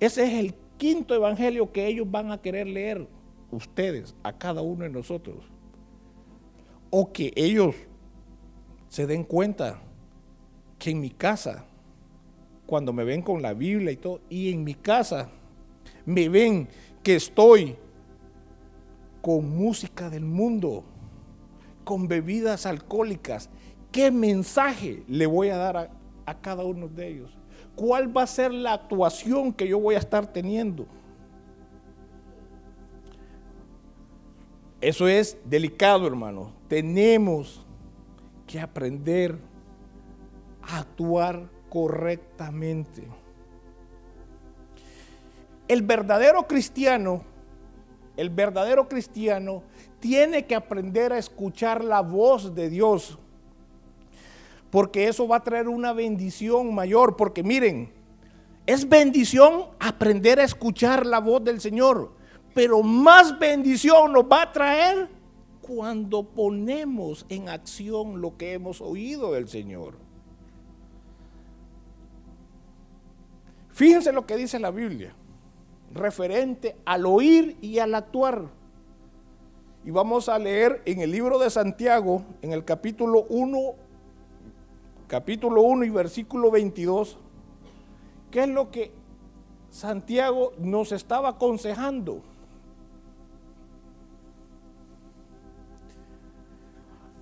Ese 0.01 0.25
es 0.25 0.35
el 0.35 0.55
quinto 0.77 1.15
evangelio 1.15 1.71
que 1.73 1.87
ellos 1.87 2.11
van 2.11 2.31
a 2.31 2.41
querer 2.41 2.67
leer, 2.67 3.07
ustedes, 3.51 4.15
a 4.23 4.33
cada 4.33 4.63
uno 4.63 4.85
de 4.85 4.91
nosotros. 4.91 5.45
O 6.91 7.13
que 7.13 7.33
ellos 7.37 7.75
se 8.89 9.07
den 9.07 9.25
cuenta 9.25 9.81
que 10.79 10.91
en 10.91 11.01
mi 11.01 11.11
casa, 11.11 11.67
cuando 12.69 12.93
me 12.93 13.03
ven 13.03 13.23
con 13.23 13.41
la 13.41 13.55
Biblia 13.55 13.93
y 13.93 13.97
todo, 13.97 14.21
y 14.29 14.53
en 14.53 14.63
mi 14.63 14.75
casa 14.75 15.31
me 16.05 16.29
ven 16.29 16.69
que 17.03 17.17
estoy 17.17 17.77
con 19.23 19.57
música 19.57 20.11
del 20.11 20.27
mundo, 20.27 20.85
con 21.83 22.07
bebidas 22.07 22.67
alcohólicas, 22.67 23.49
¿qué 23.91 24.11
mensaje 24.11 25.03
le 25.09 25.25
voy 25.25 25.49
a 25.49 25.57
dar 25.57 25.77
a, 25.79 25.91
a 26.27 26.41
cada 26.43 26.63
uno 26.63 26.89
de 26.89 27.09
ellos? 27.09 27.31
¿Cuál 27.75 28.15
va 28.15 28.25
a 28.25 28.27
ser 28.27 28.53
la 28.53 28.75
actuación 28.75 29.51
que 29.55 29.67
yo 29.67 29.81
voy 29.81 29.95
a 29.95 30.01
estar 30.01 30.31
teniendo? 30.31 30.87
Eso 34.83 35.09
es 35.09 35.39
delicado, 35.47 36.07
hermano. 36.07 36.53
Tenemos 36.69 37.65
que 38.47 38.61
aprender 38.61 39.39
a 40.61 40.81
actuar 40.81 41.57
correctamente. 41.69 43.03
El 45.67 45.83
verdadero 45.83 46.47
cristiano, 46.47 47.23
el 48.17 48.31
verdadero 48.31 48.89
cristiano 48.89 49.63
tiene 50.01 50.47
que 50.47 50.55
aprender 50.55 51.13
a 51.13 51.19
escuchar 51.19 51.85
la 51.85 52.01
voz 52.01 52.55
de 52.55 52.71
Dios 52.71 53.19
porque 54.71 55.09
eso 55.09 55.27
va 55.27 55.37
a 55.37 55.45
traer 55.45 55.69
una 55.69 55.93
bendición 55.93 56.75
mayor, 56.75 57.17
porque 57.17 57.43
miren, 57.43 57.91
es 58.67 58.89
bendición 58.89 59.67
aprender 59.79 60.41
a 60.41 60.45
escuchar 60.45 61.07
la 61.07 61.21
voz 61.21 61.43
del 61.43 61.61
Señor, 61.61 62.13
pero 62.55 62.83
más 62.83 63.39
bendición 63.39 64.13
nos 64.13 64.25
va 64.25 64.43
a 64.43 64.53
traer 64.53 65.09
cuando 65.63 66.23
ponemos 66.23 67.25
en 67.29 67.49
acción 67.49 68.21
lo 68.21 68.37
que 68.37 68.53
hemos 68.55 68.81
oído 68.81 69.33
del 69.33 69.49
Señor. 69.49 69.95
Fíjense 73.79 74.11
lo 74.11 74.27
que 74.27 74.37
dice 74.37 74.59
la 74.59 74.73
Biblia, 74.73 75.15
referente 75.95 76.75
al 76.85 77.07
oír 77.07 77.57
y 77.61 77.79
al 77.79 77.95
actuar. 77.95 78.49
Y 79.85 79.93
vamos 79.93 80.29
a 80.29 80.37
leer 80.37 80.83
en 80.85 81.01
el 81.01 81.13
libro 81.13 81.39
de 81.39 81.49
Santiago, 81.49 82.25
en 82.43 82.51
el 82.51 82.65
capítulo 82.65 83.27
1, 83.29 83.75
capítulo 85.07 85.63
1 85.63 85.85
y 85.85 85.91
versículo 85.91 86.51
22, 86.51 87.19
¿qué 88.33 88.43
es 88.43 88.49
lo 88.49 88.69
que 88.73 88.91
Santiago 89.71 90.55
nos 90.59 90.91
estaba 90.91 91.29
aconsejando? 91.29 92.21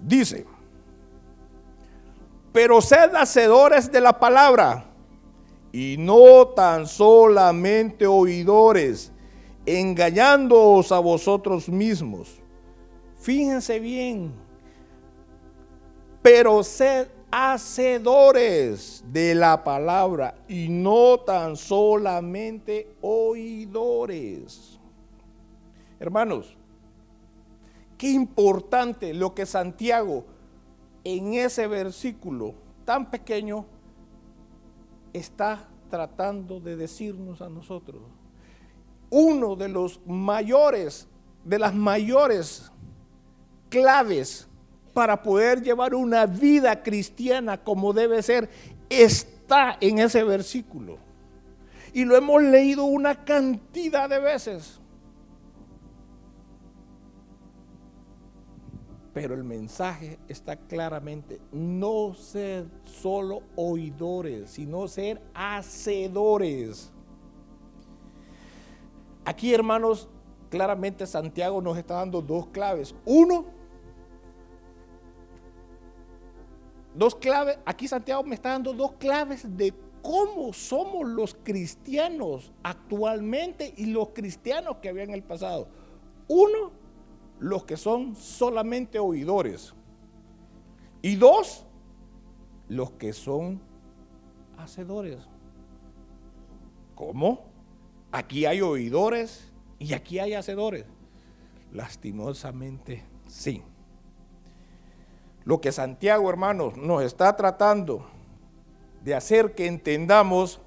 Dice, 0.01 0.47
pero 2.51 2.81
sed 2.81 3.15
hacedores 3.15 3.93
de 3.93 4.01
la 4.01 4.19
palabra 4.19 4.96
y 5.79 5.99
no 5.99 6.47
tan 6.47 6.87
solamente 6.87 8.07
oidores, 8.07 9.13
engañándoos 9.67 10.91
a 10.91 10.99
vosotros 11.01 11.69
mismos. 11.69 12.41
Fíjense 13.19 13.79
bien, 13.79 14.33
pero 16.23 16.63
sed 16.63 17.09
hacedores 17.31 19.05
de 19.13 19.35
la 19.35 19.63
palabra 19.63 20.39
y 20.49 20.71
no 20.71 21.21
tan 21.21 21.57
solamente 21.57 22.95
oidores. 23.03 24.81
Hermanos, 26.01 26.57
qué 27.99 28.09
importante 28.13 29.13
lo 29.13 29.35
que 29.35 29.45
Santiago 29.45 30.25
en 31.05 31.35
ese 31.35 31.67
versículo 31.67 32.55
tan 32.87 33.11
pequeño 33.11 33.67
está 35.17 35.69
tratando 35.91 36.61
de 36.61 36.77
decirnos 36.77 37.41
a 37.43 37.49
nosotros. 37.49 38.03
Uno 39.11 39.57
de 39.57 39.69
los 39.69 40.01
mayores, 40.07 41.09
de 41.45 41.59
las 41.59 41.75
mayores 41.75 42.71
claves 43.69 44.49
para 44.93 45.23
poder 45.23 45.63
llevar 45.63 45.95
una 45.95 46.27
vida 46.27 46.83
cristiana 46.83 47.63
como 47.63 47.93
debe 47.93 48.23
ser, 48.23 48.49
está 48.89 49.77
en 49.81 49.99
ese 49.99 50.25
versículo. 50.25 50.99
Y 51.93 52.05
lo 52.05 52.17
hemos 52.17 52.43
leído 52.43 52.85
una 52.85 53.25
cantidad 53.25 54.09
de 54.09 54.19
veces. 54.19 54.81
Pero 59.17 59.35
el 59.35 59.45
mensaje 59.45 60.19
está 60.29 60.57
claramente, 60.57 61.41
no 61.51 62.13
ser 62.13 62.67
solo 62.85 63.45
oidores, 63.57 64.51
sino 64.51 64.87
ser 64.89 65.23
hacedores. 65.33 66.93
Aquí, 69.25 69.55
hermanos, 69.55 70.07
claramente 70.51 71.07
Santiago 71.07 71.63
nos 71.63 71.79
está 71.79 71.95
dando 71.95 72.21
dos 72.21 72.49
claves. 72.49 72.95
Uno, 73.07 73.47
Dos 76.95 77.15
claves, 77.15 77.59
aquí 77.65 77.89
Santiago 77.89 78.23
me 78.23 78.35
está 78.35 78.51
dando 78.51 78.75
dos 78.75 78.93
claves 78.99 79.47
de 79.57 79.73
cómo 80.03 80.53
somos 80.53 81.09
los 81.09 81.35
cristianos 81.43 82.53
actualmente 82.63 83.73
y 83.79 83.87
los 83.87 84.11
cristianos 84.11 84.77
que 84.83 84.91
había 84.91 85.05
en 85.05 85.15
el 85.15 85.23
pasado. 85.23 85.69
Uno, 86.29 86.85
los 87.39 87.65
que 87.65 87.77
son 87.77 88.17
solamente 88.17 88.99
oidores. 88.99 89.75
Y 91.03 91.17
dos, 91.17 91.65
los 92.69 92.93
que 92.93 93.13
son 93.13 93.61
hacedores. 94.59 95.19
¿Cómo? 96.95 97.45
Aquí 98.11 98.47
hay 98.47 98.61
oidores 98.63 99.53
y 99.79 99.93
aquí 99.93 100.19
hay 100.19 100.35
hacedores. 100.35 100.87
Lastimosamente, 101.73 103.05
sí. 103.27 103.63
Lo 105.45 105.61
que 105.61 105.71
Santiago, 105.71 106.29
hermanos, 106.31 106.77
nos 106.77 107.03
está 107.03 107.37
tratando 107.37 108.07
de 109.05 109.15
hacer 109.15 109.55
que 109.55 109.67
entendamos 109.67 110.61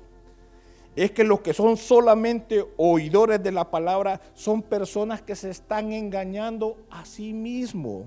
es 0.95 1.11
que 1.11 1.23
los 1.23 1.41
que 1.41 1.53
son 1.53 1.77
solamente 1.77 2.65
oidores 2.77 3.41
de 3.41 3.51
la 3.51 3.69
palabra 3.69 4.21
son 4.33 4.61
personas 4.61 5.21
que 5.21 5.35
se 5.35 5.49
están 5.49 5.93
engañando 5.93 6.77
a 6.89 7.05
sí 7.05 7.33
mismos. 7.33 8.05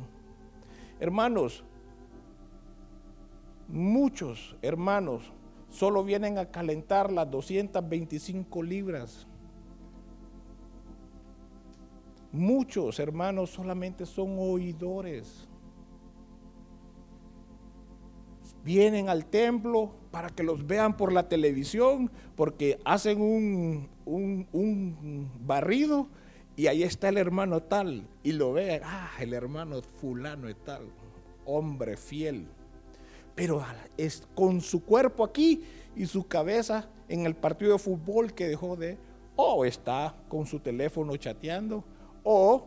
Hermanos, 1.00 1.64
muchos 3.68 4.56
hermanos 4.62 5.32
solo 5.70 6.04
vienen 6.04 6.38
a 6.38 6.50
calentar 6.50 7.10
las 7.10 7.30
225 7.30 8.62
libras. 8.62 9.26
Muchos 12.30 12.98
hermanos 12.98 13.50
solamente 13.50 14.06
son 14.06 14.36
oidores. 14.38 15.48
vienen 18.64 19.08
al 19.08 19.26
templo 19.26 19.92
para 20.12 20.28
que 20.28 20.44
los 20.44 20.66
vean 20.66 20.96
por 20.96 21.12
la 21.12 21.28
televisión, 21.28 22.10
porque 22.36 22.78
hacen 22.84 23.20
un, 23.20 23.88
un, 24.04 25.30
barrido 25.40 26.06
y 26.54 26.66
ahí 26.66 26.82
está 26.82 27.08
el 27.08 27.16
hermano 27.16 27.62
tal, 27.62 28.06
y 28.22 28.32
lo 28.32 28.52
vean, 28.52 28.82
ah, 28.84 29.10
el 29.18 29.32
hermano 29.32 29.80
fulano 29.82 30.48
es 30.48 30.56
tal, 30.64 30.82
hombre 31.46 31.96
fiel, 31.96 32.46
pero 33.34 33.64
es 33.96 34.28
con 34.34 34.60
su 34.60 34.84
cuerpo 34.84 35.24
aquí 35.24 35.64
y 35.96 36.04
su 36.04 36.28
cabeza 36.28 36.88
en 37.08 37.24
el 37.24 37.34
partido 37.34 37.72
de 37.72 37.78
fútbol 37.78 38.34
que 38.34 38.48
dejó 38.48 38.76
de, 38.76 38.98
o 39.34 39.64
está 39.64 40.14
con 40.28 40.44
su 40.44 40.60
teléfono 40.60 41.16
chateando, 41.16 41.82
o 42.22 42.66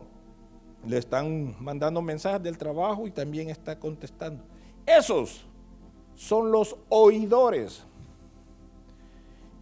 le 0.84 0.98
están 0.98 1.54
mandando 1.60 2.02
mensajes 2.02 2.42
del 2.42 2.58
trabajo 2.58 3.06
y 3.06 3.12
también 3.12 3.50
está 3.50 3.78
contestando. 3.78 4.42
Esos 4.84 5.46
son 6.16 6.50
los 6.50 6.76
oidores. 6.88 7.84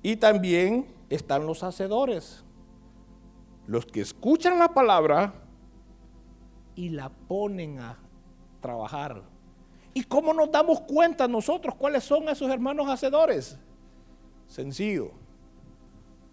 Y 0.02 0.16
también 0.16 0.86
están 1.10 1.46
los 1.46 1.62
hacedores. 1.62 2.40
los 3.66 3.86
que 3.86 4.02
escuchan 4.02 4.58
la 4.58 4.74
palabra 4.74 5.32
y 6.74 6.90
la 6.90 7.08
ponen 7.08 7.78
a 7.78 7.98
trabajar. 8.60 9.22
¿Y 9.94 10.02
cómo 10.04 10.34
nos 10.34 10.50
damos 10.52 10.82
cuenta 10.82 11.26
nosotros 11.26 11.74
cuáles 11.76 12.04
son 12.04 12.28
esos 12.28 12.50
hermanos 12.50 12.86
hacedores? 12.88 13.58
Sencillo, 14.46 15.12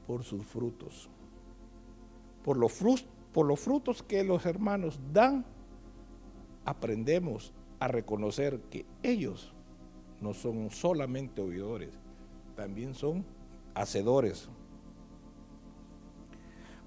por 0.06 0.26
sus 0.26 0.44
frutos. 0.46 1.10
Por 2.44 2.58
los, 2.58 2.74
frutos, 2.74 3.06
por 3.32 3.46
los 3.46 3.62
frutos 3.62 4.04
que 4.04 4.26
los 4.26 4.46
hermanos 4.46 5.00
dan, 5.14 5.46
aprendemos 6.66 7.54
a 7.80 7.88
reconocer 7.88 8.60
que 8.64 8.86
ellos 9.04 9.54
no 10.22 10.34
son 10.34 10.70
solamente 10.70 11.42
oidores, 11.42 11.90
también 12.56 12.94
son 12.94 13.26
hacedores. 13.74 14.48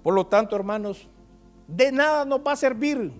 Por 0.01 0.13
lo 0.13 0.25
tanto, 0.25 0.55
hermanos, 0.55 1.07
de 1.67 1.91
nada 1.91 2.25
nos 2.25 2.39
va 2.39 2.53
a 2.53 2.55
servir 2.55 3.11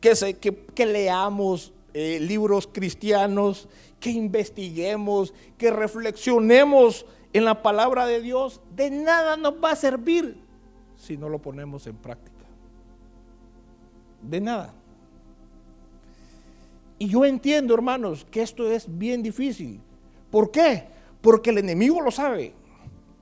que, 0.00 0.86
leamos 0.86 1.72
eh, 1.92 2.18
libros 2.20 2.68
cristianos, 2.70 3.68
que 4.00 4.10
investiguemos, 4.10 5.32
que 5.56 5.70
reflexionemos 5.70 7.06
en 7.32 7.44
la 7.44 7.62
palabra 7.62 8.06
de 8.06 8.20
Dios. 8.20 8.60
De 8.74 8.90
nada 8.90 9.36
nos 9.36 9.54
va 9.62 9.72
a 9.72 9.76
servir 9.76 10.36
si 10.96 11.16
no 11.16 11.28
lo 11.28 11.40
ponemos 11.40 11.86
en 11.86 11.96
práctica. 11.96 12.44
De 14.22 14.40
nada. 14.40 14.74
Y 16.98 17.08
yo 17.08 17.24
entiendo, 17.24 17.74
hermanos, 17.74 18.26
que 18.30 18.42
esto 18.42 18.70
es 18.70 18.86
bien 18.88 19.22
difícil. 19.22 19.80
¿Por 20.30 20.50
qué? 20.50 20.84
Porque 21.20 21.50
el 21.50 21.58
enemigo 21.58 22.00
lo 22.00 22.10
sabe. 22.10 22.52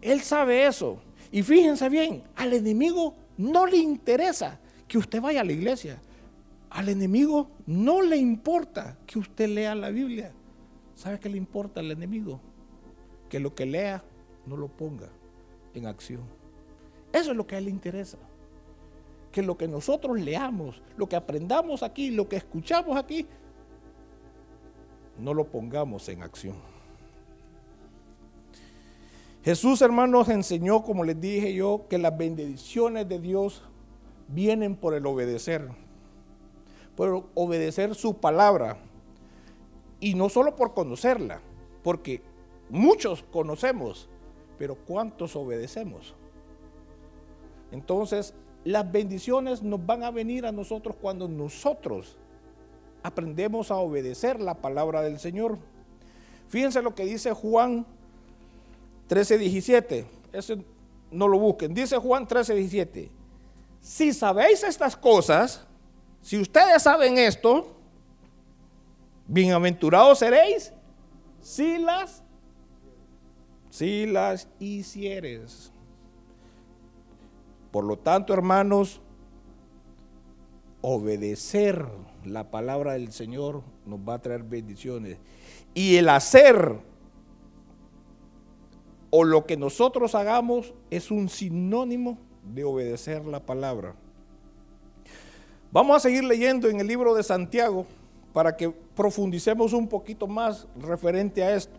Él 0.00 0.20
sabe 0.20 0.66
eso. 0.66 0.98
Y 1.30 1.42
fíjense 1.42 1.88
bien, 1.88 2.22
al 2.36 2.52
enemigo 2.52 3.14
no 3.38 3.66
le 3.66 3.78
interesa 3.78 4.60
que 4.86 4.98
usted 4.98 5.20
vaya 5.20 5.40
a 5.40 5.44
la 5.44 5.52
iglesia. 5.52 6.00
Al 6.68 6.88
enemigo 6.88 7.50
no 7.66 8.02
le 8.02 8.16
importa 8.16 8.98
que 9.06 9.18
usted 9.18 9.48
lea 9.48 9.74
la 9.74 9.90
Biblia. 9.90 10.32
¿Sabe 10.94 11.18
qué 11.18 11.28
le 11.28 11.38
importa 11.38 11.80
al 11.80 11.90
enemigo? 11.90 12.40
Que 13.28 13.40
lo 13.40 13.54
que 13.54 13.66
lea 13.66 14.02
no 14.46 14.56
lo 14.56 14.68
ponga 14.68 15.08
en 15.74 15.86
acción. 15.86 16.22
Eso 17.12 17.30
es 17.30 17.36
lo 17.36 17.46
que 17.46 17.54
a 17.54 17.58
él 17.58 17.66
le 17.66 17.70
interesa. 17.70 18.18
Que 19.30 19.42
lo 19.42 19.56
que 19.56 19.68
nosotros 19.68 20.20
leamos, 20.20 20.82
lo 20.96 21.08
que 21.08 21.16
aprendamos 21.16 21.82
aquí, 21.82 22.10
lo 22.10 22.28
que 22.28 22.36
escuchamos 22.36 22.96
aquí, 22.96 23.26
no 25.18 25.34
lo 25.34 25.44
pongamos 25.44 26.08
en 26.08 26.22
acción. 26.22 26.56
Jesús, 29.44 29.82
hermanos, 29.82 30.28
enseñó, 30.28 30.84
como 30.84 31.04
les 31.04 31.20
dije 31.20 31.52
yo, 31.52 31.86
que 31.90 31.98
las 31.98 32.16
bendiciones 32.16 33.08
de 33.08 33.18
Dios 33.18 33.62
vienen 34.28 34.76
por 34.76 34.94
el 34.94 35.04
obedecer, 35.04 35.68
por 36.96 37.28
obedecer 37.34 37.94
su 37.94 38.14
palabra. 38.14 38.76
Y 39.98 40.14
no 40.14 40.28
solo 40.28 40.54
por 40.56 40.74
conocerla, 40.74 41.40
porque 41.82 42.22
muchos 42.70 43.24
conocemos, 43.32 44.08
pero 44.58 44.76
¿cuántos 44.76 45.34
obedecemos? 45.34 46.14
Entonces, 47.72 48.34
las 48.64 48.90
bendiciones 48.90 49.62
nos 49.62 49.84
van 49.84 50.04
a 50.04 50.10
venir 50.10 50.46
a 50.46 50.52
nosotros 50.52 50.94
cuando 51.00 51.26
nosotros 51.26 52.16
aprendemos 53.02 53.70
a 53.70 53.76
obedecer 53.76 54.40
la 54.40 54.54
palabra 54.54 55.02
del 55.02 55.18
Señor. 55.18 55.58
Fíjense 56.48 56.82
lo 56.82 56.94
que 56.94 57.04
dice 57.04 57.32
Juan 57.32 57.86
13, 59.08 59.38
17. 59.38 60.06
Eso 60.32 60.56
no 61.10 61.28
lo 61.28 61.38
busquen. 61.38 61.74
Dice 61.74 61.96
Juan 61.98 62.26
13, 62.26 62.54
17. 62.54 63.10
Si 63.80 64.12
sabéis 64.12 64.62
estas 64.62 64.96
cosas, 64.96 65.66
si 66.20 66.40
ustedes 66.40 66.82
saben 66.82 67.18
esto, 67.18 67.74
bienaventurados 69.26 70.18
seréis 70.18 70.72
si 71.40 71.78
las, 71.78 72.22
si 73.70 74.06
las 74.06 74.48
hicieres. 74.60 75.72
Por 77.72 77.84
lo 77.84 77.98
tanto, 77.98 78.32
hermanos, 78.32 79.00
obedecer 80.80 81.86
la 82.24 82.50
palabra 82.50 82.92
del 82.92 83.12
Señor 83.12 83.62
nos 83.86 84.00
va 84.00 84.14
a 84.14 84.22
traer 84.22 84.42
bendiciones. 84.42 85.18
Y 85.74 85.96
el 85.96 86.08
hacer 86.08 86.78
o 89.10 89.24
lo 89.24 89.44
que 89.46 89.56
nosotros 89.56 90.14
hagamos 90.14 90.72
es 90.90 91.10
un 91.10 91.28
sinónimo 91.28 92.18
de 92.42 92.64
obedecer 92.64 93.24
la 93.26 93.40
palabra. 93.40 93.94
Vamos 95.70 95.96
a 95.96 96.00
seguir 96.00 96.24
leyendo 96.24 96.68
en 96.68 96.80
el 96.80 96.86
libro 96.86 97.14
de 97.14 97.22
Santiago 97.22 97.86
para 98.32 98.56
que 98.56 98.70
profundicemos 98.70 99.72
un 99.72 99.88
poquito 99.88 100.26
más 100.26 100.66
referente 100.76 101.42
a 101.42 101.54
esto. 101.54 101.78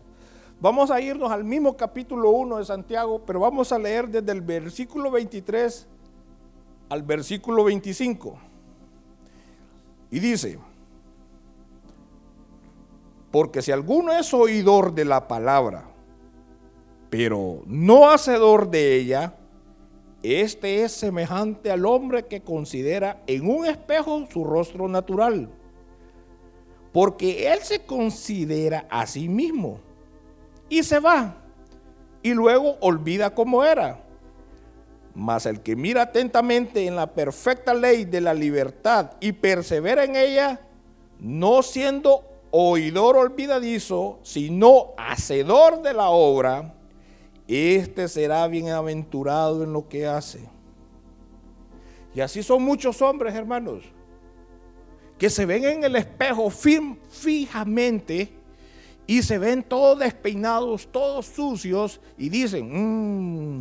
Vamos 0.60 0.92
a 0.92 1.02
irnos 1.02 1.32
al 1.32 1.44
mismo 1.44 1.76
capítulo 1.76 2.30
1 2.32 2.58
de 2.58 2.66
Santiago, 2.66 3.24
pero 3.26 3.40
vamos 3.40 3.72
a 3.72 3.80
leer 3.80 4.08
desde 4.08 4.32
el 4.32 4.42
versículo 4.42 5.12
23 5.12 5.88
al 6.90 7.04
versículo 7.04 7.64
25. 7.64 8.53
Y 10.14 10.20
dice, 10.20 10.60
porque 13.32 13.64
si 13.64 13.72
alguno 13.72 14.14
es 14.14 14.32
oidor 14.32 14.94
de 14.94 15.06
la 15.06 15.28
palabra, 15.28 15.86
pero 17.10 17.64
no 17.66 18.12
hacedor 18.12 18.70
de 18.70 18.96
ella, 18.96 19.34
este 20.22 20.84
es 20.84 20.92
semejante 20.92 21.72
al 21.72 21.88
hombre 21.88 22.28
que 22.28 22.44
considera 22.44 23.24
en 23.26 23.50
un 23.50 23.66
espejo 23.66 24.28
su 24.32 24.44
rostro 24.44 24.88
natural, 24.88 25.50
porque 26.92 27.52
él 27.52 27.62
se 27.64 27.84
considera 27.84 28.86
a 28.92 29.08
sí 29.08 29.28
mismo 29.28 29.80
y 30.70 30.84
se 30.84 31.00
va 31.00 31.38
y 32.22 32.36
luego 32.36 32.78
olvida 32.82 33.34
cómo 33.34 33.64
era. 33.64 34.06
Mas 35.16 35.46
el 35.46 35.62
que 35.62 35.76
mira 35.76 36.04
atentamente 36.04 36.88
en 36.88 36.96
la 36.96 37.14
perfecta 37.14 37.74
ley 37.74 38.06
de 38.06 38.22
la 38.22 38.34
libertad 38.34 39.12
y 39.20 39.32
persevera 39.32 40.04
en 40.04 40.16
ella, 40.16 40.62
no 41.20 41.62
siendo 41.62 42.24
oidor 42.52 43.18
olvidadizo, 43.18 44.20
sino 44.24 44.94
hacedor 44.98 45.82
de 45.82 45.94
la 45.94 46.10
obra, 46.10 46.74
este 47.48 48.08
será 48.08 48.48
bienaventurado 48.48 49.64
en 49.64 49.74
lo 49.74 49.88
que 49.88 50.08
hace. 50.08 50.48
Y 52.16 52.22
así 52.22 52.44
son 52.44 52.64
muchos 52.64 53.02
hombres, 53.02 53.34
hermanos, 53.34 53.84
que 55.18 55.30
se 55.30 55.46
ven 55.46 55.64
en 55.66 55.84
el 55.84 55.96
espejo 55.96 56.50
fijamente 56.50 58.32
y 59.08 59.22
se 59.22 59.38
ven 59.38 59.64
todos 59.64 60.00
despeinados, 60.00 60.88
todos 60.92 61.26
sucios 61.26 62.00
y 62.18 62.30
dicen, 62.30 62.70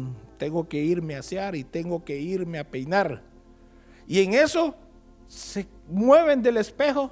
mm, 0.06 0.14
tengo 0.38 0.68
que 0.68 0.82
irme 0.82 1.16
a 1.16 1.20
asear 1.20 1.54
y 1.54 1.64
tengo 1.64 2.04
que 2.04 2.18
irme 2.18 2.58
a 2.58 2.70
peinar. 2.70 3.22
Y 4.06 4.20
en 4.20 4.34
eso 4.34 4.74
se 5.28 5.66
mueven 5.88 6.42
del 6.42 6.56
espejo 6.56 7.10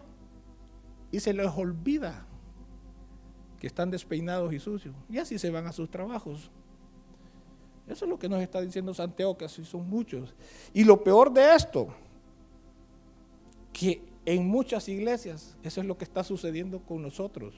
y 1.10 1.20
se 1.20 1.32
les 1.32 1.46
olvida 1.46 2.26
que 3.58 3.66
están 3.66 3.90
despeinados 3.90 4.52
y 4.52 4.58
sucios. 4.58 4.94
Y 5.08 5.18
así 5.18 5.38
se 5.38 5.50
van 5.50 5.66
a 5.66 5.72
sus 5.72 5.90
trabajos. 5.90 6.50
Eso 7.86 8.04
es 8.04 8.08
lo 8.08 8.18
que 8.18 8.28
nos 8.28 8.40
está 8.40 8.60
diciendo 8.60 8.94
Santiago, 8.94 9.36
que 9.36 9.44
así 9.44 9.64
son 9.64 9.88
muchos. 9.88 10.34
Y 10.72 10.84
lo 10.84 11.02
peor 11.02 11.32
de 11.32 11.54
esto, 11.54 11.88
que 13.72 14.02
en 14.24 14.46
muchas 14.46 14.88
iglesias 14.88 15.56
eso 15.62 15.80
es 15.80 15.86
lo 15.86 15.98
que 15.98 16.04
está 16.04 16.22
sucediendo 16.22 16.80
con 16.80 17.02
nosotros. 17.02 17.54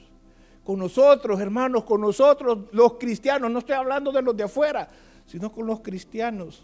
Con 0.63 0.79
nosotros, 0.79 1.39
hermanos, 1.39 1.83
con 1.83 2.01
nosotros, 2.01 2.59
los 2.71 2.93
cristianos. 2.93 3.51
No 3.51 3.59
estoy 3.59 3.75
hablando 3.75 4.11
de 4.11 4.21
los 4.21 4.35
de 4.35 4.43
afuera, 4.43 4.89
sino 5.25 5.51
con 5.51 5.67
los 5.67 5.81
cristianos. 5.81 6.63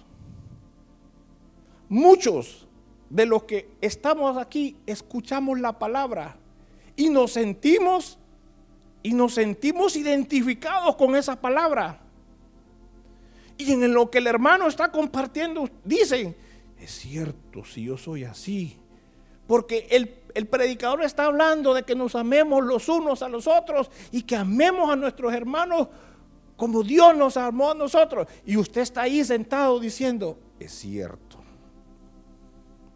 Muchos 1.88 2.68
de 3.10 3.26
los 3.26 3.44
que 3.44 3.70
estamos 3.82 4.38
aquí 4.38 4.78
escuchamos 4.86 5.60
la 5.60 5.80
palabra 5.80 6.38
y 6.96 7.10
nos 7.10 7.32
sentimos 7.32 8.20
y 9.02 9.14
nos 9.14 9.34
sentimos 9.34 9.96
identificados 9.96 10.96
con 10.96 11.16
esa 11.16 11.40
palabra. 11.40 12.02
Y 13.58 13.72
en 13.72 13.94
lo 13.94 14.10
que 14.10 14.20
el 14.20 14.28
hermano 14.28 14.68
está 14.68 14.92
compartiendo, 14.92 15.70
dicen, 15.84 16.36
es 16.80 16.92
cierto, 16.92 17.66
si 17.66 17.86
yo 17.86 17.98
soy 17.98 18.24
así. 18.24 18.78
Porque 19.48 19.88
el, 19.90 20.16
el, 20.36 20.48
predicador 20.48 21.04
está 21.04 21.26
hablando 21.26 21.74
de 21.74 21.84
que 21.84 21.96
nos 21.96 22.16
amemos 22.16 22.64
los 22.64 22.88
unos 22.88 23.22
a 23.22 23.30
los 23.30 23.48
otros 23.48 23.90
y 24.12 24.22
que 24.22 24.36
amemos 24.36 24.90
a 24.90 24.96
nuestros 24.96 25.34
hermanos 25.34 25.88
como 26.60 26.84
Dios 26.84 27.18
nos 27.18 27.38
amó 27.38 27.72
a 27.72 27.74
nosotros. 27.74 28.28
Y 28.46 28.56
usted 28.58 28.82
está 28.82 29.02
ahí 29.02 29.24
sentado 29.24 29.80
diciendo, 29.80 30.38
es 30.60 30.72
cierto. 30.72 31.40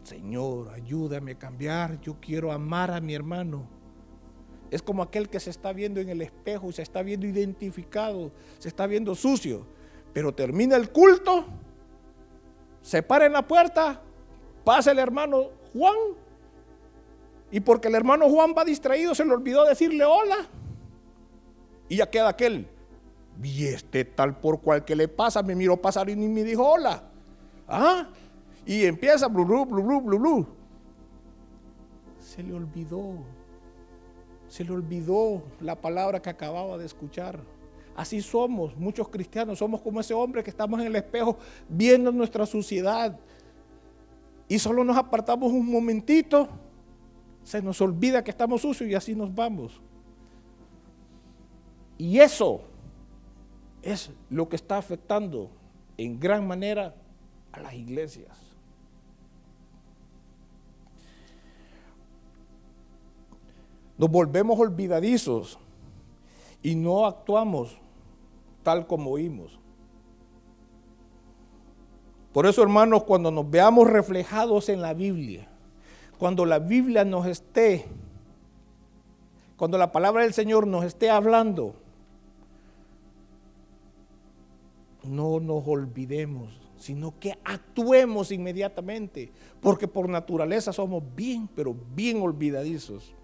Señor, 0.04 0.68
ayúdame 0.68 1.32
a 1.32 1.38
cambiar. 1.38 2.00
Yo 2.00 2.20
quiero 2.20 2.52
amar 2.52 2.92
a 2.92 3.00
mi 3.00 3.14
hermano. 3.14 3.66
Es 4.70 4.80
como 4.80 5.02
aquel 5.02 5.28
que 5.28 5.40
se 5.40 5.50
está 5.50 5.72
viendo 5.72 6.00
en 6.00 6.08
el 6.08 6.22
espejo 6.22 6.70
se 6.70 6.82
está 6.82 7.02
viendo 7.02 7.26
identificado, 7.26 8.30
se 8.60 8.68
está 8.68 8.86
viendo 8.86 9.16
sucio 9.16 9.66
pero 10.14 10.32
termina 10.32 10.76
el 10.76 10.90
culto 10.90 11.44
se 12.80 13.02
para 13.02 13.26
en 13.26 13.32
la 13.32 13.46
puerta, 13.46 14.00
pasa 14.62 14.92
el 14.92 14.98
hermano 14.98 15.50
Juan, 15.72 15.96
y 17.50 17.60
porque 17.60 17.88
el 17.88 17.94
hermano 17.94 18.28
Juan 18.28 18.54
va 18.56 18.64
distraído, 18.64 19.14
se 19.14 19.24
le 19.24 19.32
olvidó 19.32 19.64
decirle 19.64 20.04
hola. 20.04 20.46
Y 21.88 21.96
ya 21.96 22.10
queda 22.10 22.28
aquel. 22.28 22.68
Y 23.42 23.66
este 23.66 24.04
tal 24.04 24.38
por 24.38 24.60
cual 24.60 24.84
que 24.84 24.94
le 24.94 25.08
pasa, 25.08 25.42
me 25.42 25.54
miró 25.54 25.76
pasar 25.76 26.08
y 26.08 26.16
ni 26.16 26.28
me 26.28 26.44
dijo 26.44 26.66
hola. 26.66 27.02
¿Ah? 27.68 28.08
Y 28.64 28.84
empieza 28.84 29.28
blu 29.28 29.44
blu 29.44 29.66
blu 29.66 30.00
blu. 30.00 30.46
Se 32.20 32.42
le 32.42 32.54
olvidó. 32.54 33.18
Se 34.48 34.64
le 34.64 34.72
olvidó 34.72 35.42
la 35.60 35.80
palabra 35.80 36.20
que 36.20 36.30
acababa 36.30 36.78
de 36.78 36.86
escuchar. 36.86 37.40
Así 37.96 38.20
somos, 38.20 38.76
muchos 38.76 39.08
cristianos, 39.08 39.58
somos 39.58 39.80
como 39.80 40.00
ese 40.00 40.14
hombre 40.14 40.42
que 40.42 40.50
estamos 40.50 40.80
en 40.80 40.86
el 40.86 40.96
espejo 40.96 41.36
viendo 41.68 42.10
nuestra 42.10 42.44
suciedad 42.44 43.16
y 44.48 44.58
solo 44.58 44.84
nos 44.84 44.96
apartamos 44.96 45.52
un 45.52 45.70
momentito, 45.70 46.48
se 47.42 47.62
nos 47.62 47.80
olvida 47.80 48.22
que 48.24 48.30
estamos 48.30 48.62
sucios 48.62 48.90
y 48.90 48.94
así 48.94 49.14
nos 49.14 49.34
vamos. 49.34 49.80
Y 51.96 52.18
eso 52.18 52.62
es 53.84 54.10
lo 54.30 54.48
que 54.48 54.56
está 54.56 54.78
afectando 54.78 55.50
en 55.96 56.18
gran 56.18 56.46
manera 56.46 56.94
a 57.52 57.60
las 57.60 57.74
iglesias. 57.74 58.36
Nos 63.96 64.10
volvemos 64.10 64.58
olvidadizos 64.58 65.58
y 66.62 66.74
no 66.74 67.06
actuamos 67.06 67.76
tal 68.62 68.86
como 68.86 69.10
oímos. 69.12 69.58
Por 72.32 72.46
eso, 72.46 72.62
hermanos, 72.62 73.04
cuando 73.04 73.30
nos 73.30 73.48
veamos 73.48 73.88
reflejados 73.88 74.68
en 74.68 74.82
la 74.82 74.94
Biblia, 74.94 75.46
cuando 76.18 76.44
la 76.44 76.58
Biblia 76.58 77.04
nos 77.04 77.26
esté, 77.26 77.86
cuando 79.56 79.78
la 79.78 79.92
palabra 79.92 80.22
del 80.22 80.32
Señor 80.32 80.66
nos 80.66 80.84
esté 80.84 81.10
hablando, 81.10 81.76
no 85.06 85.40
nos 85.40 85.66
olvidemos, 85.66 86.60
sino 86.76 87.18
que 87.18 87.38
actuemos 87.44 88.30
inmediatamente, 88.32 89.32
porque 89.60 89.88
por 89.88 90.08
naturaleza 90.08 90.72
somos 90.72 91.02
bien, 91.14 91.48
pero 91.54 91.74
bien 91.94 92.20
olvidadizos. 92.20 93.14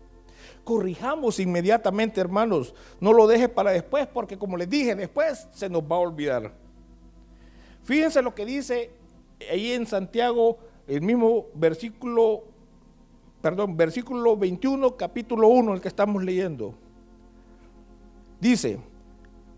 Corrijamos 0.65 1.41
inmediatamente, 1.41 2.21
hermanos, 2.21 2.75
no 3.01 3.13
lo 3.13 3.27
deje 3.27 3.49
para 3.49 3.73
después, 3.73 4.07
porque 4.07 4.39
como 4.39 4.57
les 4.57 4.69
dije, 4.69 4.95
después 4.95 5.49
se 5.53 5.69
nos 5.69 5.83
va 5.83 5.97
a 5.97 6.01
olvidar. 6.01 6.53
Fíjense 7.83 8.23
lo 8.23 8.35
que 8.35 8.45
dice 8.45 8.91
ahí 9.51 9.73
en 9.73 9.87
Santiago, 9.87 10.59
el 10.87 11.03
mismo 11.03 11.47
versículo, 11.55 12.45
perdón, 13.41 13.77
versículo 13.77 14.37
21, 14.37 14.97
capítulo 14.97 15.49
1, 15.49 15.75
el 15.75 15.81
que 15.81 15.89
estamos 15.89 16.23
leyendo. 16.23 16.75
Dice, 18.41 18.79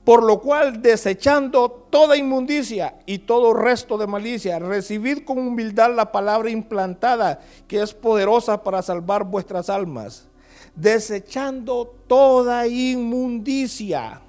por 0.05 0.25
lo 0.25 0.41
cual, 0.41 0.83
desechando 0.83 1.71
toda 1.71 2.17
inmundicia 2.17 2.97
y 3.07 3.19
todo 3.21 3.55
resto 3.55 3.97
de 3.99 4.09
malicia, 4.09 4.59
recibid 4.59 5.25
con 5.25 5.38
humildad 5.38 5.95
la 5.95 6.11
palabra 6.11 6.51
implantada, 6.51 7.41
que 7.69 7.81
es 7.81 7.95
poderosa 7.95 8.65
para 8.65 8.83
salvar 8.83 9.25
vuestras 9.25 9.71
almas. 9.71 10.29
Desechando 10.75 11.95
toda 12.09 12.67
inmundicia. 12.67 14.21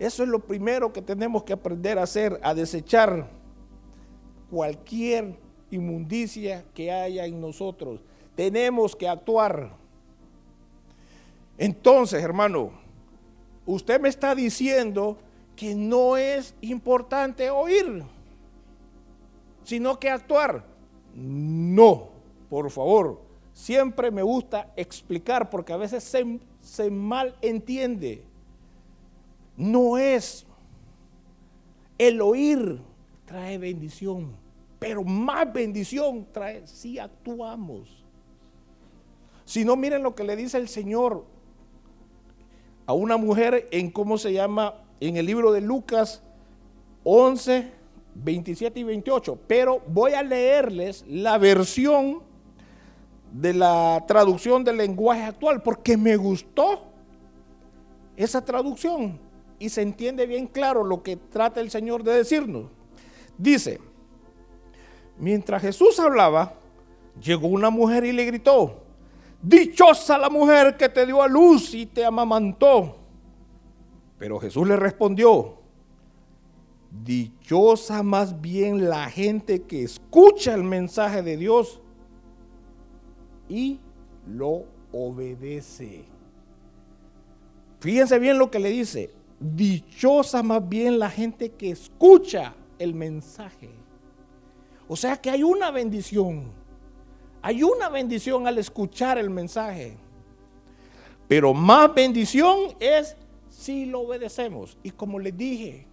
Eso 0.00 0.22
es 0.24 0.28
lo 0.28 0.40
primero 0.40 0.92
que 0.92 1.02
tenemos 1.02 1.44
que 1.44 1.52
aprender 1.52 1.98
a 1.98 2.04
hacer, 2.04 2.40
a 2.42 2.52
desechar 2.52 3.28
cualquier 4.50 5.38
inmundicia 5.70 6.64
que 6.74 6.90
haya 6.90 7.24
en 7.24 7.40
nosotros. 7.40 8.00
Tenemos 8.34 8.96
que 8.96 9.06
actuar. 9.06 9.76
Entonces, 11.56 12.20
hermano, 12.24 12.79
usted 13.70 14.00
me 14.00 14.08
está 14.08 14.34
diciendo 14.34 15.18
que 15.56 15.74
no 15.74 16.16
es 16.16 16.54
importante 16.60 17.50
oír, 17.50 18.02
sino 19.64 19.98
que 19.98 20.10
actuar. 20.10 20.64
No, 21.14 22.08
por 22.48 22.70
favor, 22.70 23.20
siempre 23.52 24.10
me 24.10 24.22
gusta 24.22 24.72
explicar 24.76 25.50
porque 25.50 25.72
a 25.72 25.76
veces 25.76 26.04
se, 26.04 26.40
se 26.60 26.90
mal 26.90 27.36
entiende. 27.42 28.24
No 29.56 29.98
es 29.98 30.46
el 31.98 32.20
oír 32.20 32.80
trae 33.26 33.58
bendición, 33.58 34.34
pero 34.78 35.04
más 35.04 35.52
bendición 35.52 36.26
trae 36.32 36.66
si 36.66 36.98
actuamos. 36.98 38.02
Si 39.44 39.64
no, 39.64 39.76
miren 39.76 40.02
lo 40.02 40.14
que 40.14 40.24
le 40.24 40.36
dice 40.36 40.58
el 40.58 40.68
Señor 40.68 41.26
a 42.90 42.92
una 42.92 43.16
mujer 43.16 43.68
en 43.70 43.88
cómo 43.88 44.18
se 44.18 44.32
llama 44.32 44.74
en 44.98 45.16
el 45.16 45.24
libro 45.24 45.52
de 45.52 45.60
Lucas 45.60 46.24
11, 47.04 47.70
27 48.16 48.80
y 48.80 48.82
28. 48.82 49.38
Pero 49.46 49.80
voy 49.86 50.14
a 50.14 50.24
leerles 50.24 51.04
la 51.06 51.38
versión 51.38 52.20
de 53.32 53.54
la 53.54 54.04
traducción 54.08 54.64
del 54.64 54.78
lenguaje 54.78 55.22
actual 55.22 55.62
porque 55.62 55.96
me 55.96 56.16
gustó 56.16 56.82
esa 58.16 58.44
traducción 58.44 59.20
y 59.60 59.68
se 59.68 59.82
entiende 59.82 60.26
bien 60.26 60.48
claro 60.48 60.82
lo 60.82 61.04
que 61.04 61.14
trata 61.14 61.60
el 61.60 61.70
Señor 61.70 62.02
de 62.02 62.14
decirnos. 62.14 62.64
Dice, 63.38 63.78
mientras 65.16 65.62
Jesús 65.62 66.00
hablaba, 66.00 66.54
llegó 67.22 67.46
una 67.46 67.70
mujer 67.70 68.04
y 68.04 68.10
le 68.10 68.24
gritó, 68.24 68.82
Dichosa 69.42 70.18
la 70.18 70.28
mujer 70.28 70.76
que 70.76 70.88
te 70.88 71.06
dio 71.06 71.22
a 71.22 71.28
luz 71.28 71.74
y 71.74 71.86
te 71.86 72.04
amamantó. 72.04 72.96
Pero 74.18 74.38
Jesús 74.38 74.68
le 74.68 74.76
respondió, 74.76 75.60
dichosa 76.90 78.02
más 78.02 78.40
bien 78.40 78.88
la 78.90 79.08
gente 79.08 79.62
que 79.62 79.82
escucha 79.82 80.54
el 80.54 80.64
mensaje 80.64 81.22
de 81.22 81.38
Dios 81.38 81.80
y 83.48 83.80
lo 84.26 84.64
obedece. 84.92 86.04
Fíjense 87.80 88.18
bien 88.18 88.38
lo 88.38 88.50
que 88.50 88.58
le 88.58 88.68
dice, 88.68 89.10
dichosa 89.38 90.42
más 90.42 90.68
bien 90.68 90.98
la 90.98 91.08
gente 91.08 91.52
que 91.52 91.70
escucha 91.70 92.54
el 92.78 92.92
mensaje. 92.92 93.70
O 94.86 94.96
sea 94.96 95.16
que 95.16 95.30
hay 95.30 95.42
una 95.42 95.70
bendición 95.70 96.52
hay 97.42 97.62
una 97.62 97.88
bendición 97.88 98.46
al 98.46 98.58
escuchar 98.58 99.18
el 99.18 99.30
mensaje. 99.30 99.96
Pero 101.28 101.54
más 101.54 101.94
bendición 101.94 102.74
es 102.80 103.16
si 103.48 103.86
lo 103.86 104.00
obedecemos. 104.00 104.76
Y 104.82 104.90
como 104.90 105.18
les 105.18 105.36
dije, 105.36 105.86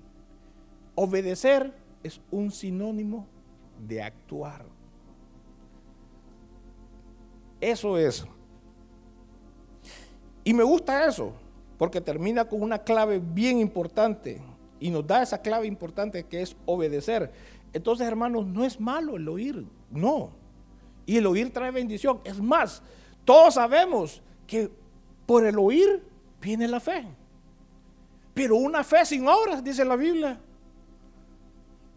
obedecer 0.95 1.73
es 2.03 2.19
un 2.31 2.51
sinónimo 2.51 3.27
de 3.87 4.01
actuar. 4.01 4.65
Eso 7.61 7.97
es. 7.97 8.25
Y 10.43 10.53
me 10.53 10.63
gusta 10.63 11.07
eso, 11.07 11.33
porque 11.77 12.01
termina 12.01 12.45
con 12.45 12.61
una 12.61 12.79
clave 12.79 13.19
bien 13.19 13.59
importante 13.59 14.41
y 14.79 14.89
nos 14.89 15.05
da 15.05 15.21
esa 15.21 15.41
clave 15.41 15.67
importante 15.67 16.23
que 16.23 16.41
es 16.41 16.55
obedecer. 16.65 17.31
Entonces, 17.73 18.07
hermanos, 18.07 18.45
no 18.45 18.63
es 18.63 18.79
malo 18.79 19.17
el 19.17 19.27
oír, 19.27 19.65
no. 19.91 20.31
Y 21.07 21.17
el 21.17 21.25
oír 21.25 21.51
trae 21.51 21.71
bendición. 21.71 22.19
Es 22.25 22.39
más, 22.39 22.83
todos 23.25 23.55
sabemos 23.55 24.21
que 24.45 24.69
por 25.25 25.45
el 25.45 25.57
oír 25.57 26.03
viene 26.39 26.67
la 26.67 26.81
fe. 26.81 27.07
Pero 28.33 28.57
una 28.57 28.83
fe 28.83 29.03
sin 29.05 29.27
obras, 29.27 29.63
dice 29.63 29.83
la 29.83 29.95
Biblia, 29.95 30.39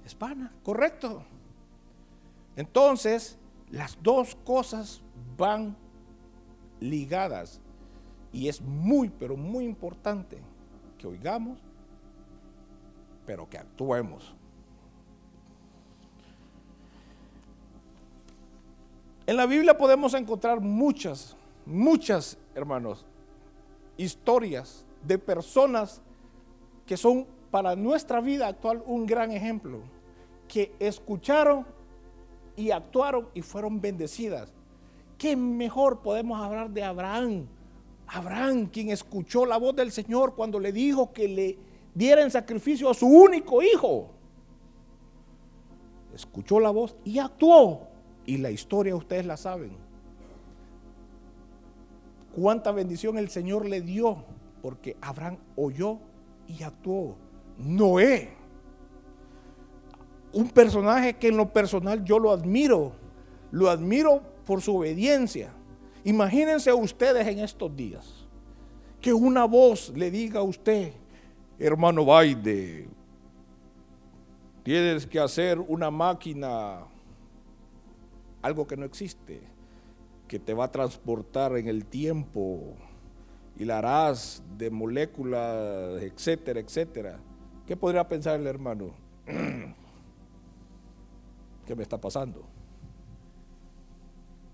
es 0.06 0.16
vana, 0.18 0.52
correcto. 0.62 1.24
Entonces, 2.54 3.36
las 3.70 3.98
dos 4.00 4.36
cosas 4.44 5.02
van 5.36 5.76
ligadas. 6.78 7.60
Y 8.32 8.48
es 8.48 8.60
muy, 8.60 9.08
pero 9.08 9.36
muy 9.36 9.64
importante 9.64 10.38
que 10.98 11.08
oigamos, 11.08 11.58
pero 13.26 13.50
que 13.50 13.58
actuemos. 13.58 14.34
En 19.30 19.36
la 19.36 19.46
Biblia 19.46 19.78
podemos 19.78 20.12
encontrar 20.14 20.60
muchas, 20.60 21.36
muchas, 21.64 22.36
hermanos, 22.52 23.06
historias 23.96 24.84
de 25.06 25.20
personas 25.20 26.02
que 26.84 26.96
son 26.96 27.28
para 27.48 27.76
nuestra 27.76 28.20
vida 28.20 28.48
actual 28.48 28.82
un 28.86 29.06
gran 29.06 29.30
ejemplo, 29.30 29.82
que 30.48 30.74
escucharon 30.80 31.64
y 32.56 32.72
actuaron 32.72 33.28
y 33.32 33.42
fueron 33.42 33.80
bendecidas. 33.80 34.52
¿Qué 35.16 35.36
mejor 35.36 36.00
podemos 36.00 36.42
hablar 36.42 36.68
de 36.68 36.82
Abraham? 36.82 37.46
Abraham, 38.08 38.66
quien 38.66 38.90
escuchó 38.90 39.46
la 39.46 39.58
voz 39.58 39.76
del 39.76 39.92
Señor 39.92 40.34
cuando 40.34 40.58
le 40.58 40.72
dijo 40.72 41.12
que 41.12 41.28
le 41.28 41.56
diera 41.94 42.22
en 42.22 42.32
sacrificio 42.32 42.90
a 42.90 42.94
su 42.94 43.06
único 43.06 43.62
hijo. 43.62 44.10
escuchó 46.12 46.58
la 46.58 46.70
voz 46.70 46.96
y 47.04 47.20
actuó. 47.20 47.89
Y 48.30 48.36
la 48.36 48.52
historia 48.52 48.94
ustedes 48.94 49.26
la 49.26 49.36
saben. 49.36 49.72
Cuánta 52.32 52.70
bendición 52.70 53.18
el 53.18 53.28
Señor 53.28 53.68
le 53.68 53.80
dio 53.80 54.24
porque 54.62 54.96
Abraham 55.00 55.38
oyó 55.56 55.98
y 56.46 56.62
actuó. 56.62 57.16
Noé, 57.58 58.30
un 60.32 60.48
personaje 60.48 61.14
que 61.14 61.26
en 61.26 61.36
lo 61.36 61.52
personal 61.52 62.04
yo 62.04 62.20
lo 62.20 62.30
admiro, 62.30 62.92
lo 63.50 63.68
admiro 63.68 64.22
por 64.46 64.62
su 64.62 64.76
obediencia. 64.76 65.50
Imagínense 66.04 66.72
ustedes 66.72 67.26
en 67.26 67.40
estos 67.40 67.74
días 67.74 68.28
que 69.00 69.12
una 69.12 69.44
voz 69.44 69.92
le 69.96 70.08
diga 70.08 70.38
a 70.38 70.44
usted, 70.44 70.92
hermano 71.58 72.04
Baide, 72.04 72.86
tienes 74.62 75.04
que 75.04 75.18
hacer 75.18 75.58
una 75.58 75.90
máquina, 75.90 76.86
algo 78.42 78.66
que 78.66 78.76
no 78.76 78.84
existe, 78.84 79.40
que 80.28 80.38
te 80.38 80.54
va 80.54 80.64
a 80.64 80.70
transportar 80.70 81.56
en 81.56 81.68
el 81.68 81.84
tiempo 81.86 82.76
y 83.56 83.64
la 83.64 83.78
harás 83.78 84.42
de 84.56 84.70
moléculas, 84.70 86.02
etcétera, 86.02 86.60
etcétera. 86.60 87.20
¿Qué 87.66 87.76
podría 87.76 88.08
pensar 88.08 88.40
el 88.40 88.46
hermano? 88.46 88.94
¿Qué 91.66 91.74
me 91.74 91.82
está 91.82 92.00
pasando? 92.00 92.44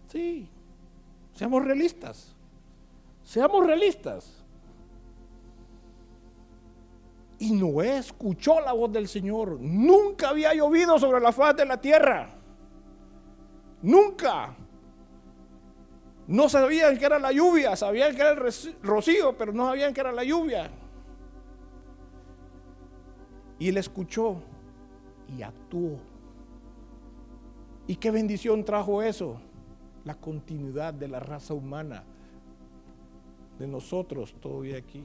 Sí, 0.08 0.48
seamos 1.32 1.64
realistas. 1.64 2.34
Seamos 3.22 3.66
realistas. 3.66 4.44
Y 7.38 7.52
Noé 7.52 7.98
escuchó 7.98 8.60
la 8.60 8.72
voz 8.72 8.92
del 8.92 9.08
Señor. 9.08 9.60
Nunca 9.60 10.30
había 10.30 10.54
llovido 10.54 10.98
sobre 10.98 11.20
la 11.20 11.32
faz 11.32 11.56
de 11.56 11.66
la 11.66 11.80
tierra. 11.80 12.35
Nunca. 13.82 14.54
No 16.26 16.48
sabían 16.48 16.98
que 16.98 17.04
era 17.04 17.18
la 17.18 17.30
lluvia, 17.30 17.76
sabían 17.76 18.14
que 18.14 18.20
era 18.20 18.30
el 18.30 18.52
rocío, 18.82 19.36
pero 19.36 19.52
no 19.52 19.66
sabían 19.66 19.94
que 19.94 20.00
era 20.00 20.12
la 20.12 20.24
lluvia. 20.24 20.70
Y 23.58 23.68
él 23.68 23.76
escuchó 23.76 24.36
y 25.36 25.42
actuó. 25.42 25.98
¿Y 27.86 27.96
qué 27.96 28.10
bendición 28.10 28.64
trajo 28.64 29.02
eso? 29.02 29.40
La 30.04 30.14
continuidad 30.14 30.92
de 30.92 31.08
la 31.08 31.20
raza 31.20 31.54
humana, 31.54 32.02
de 33.58 33.66
nosotros 33.66 34.34
todavía 34.40 34.78
aquí. 34.78 35.04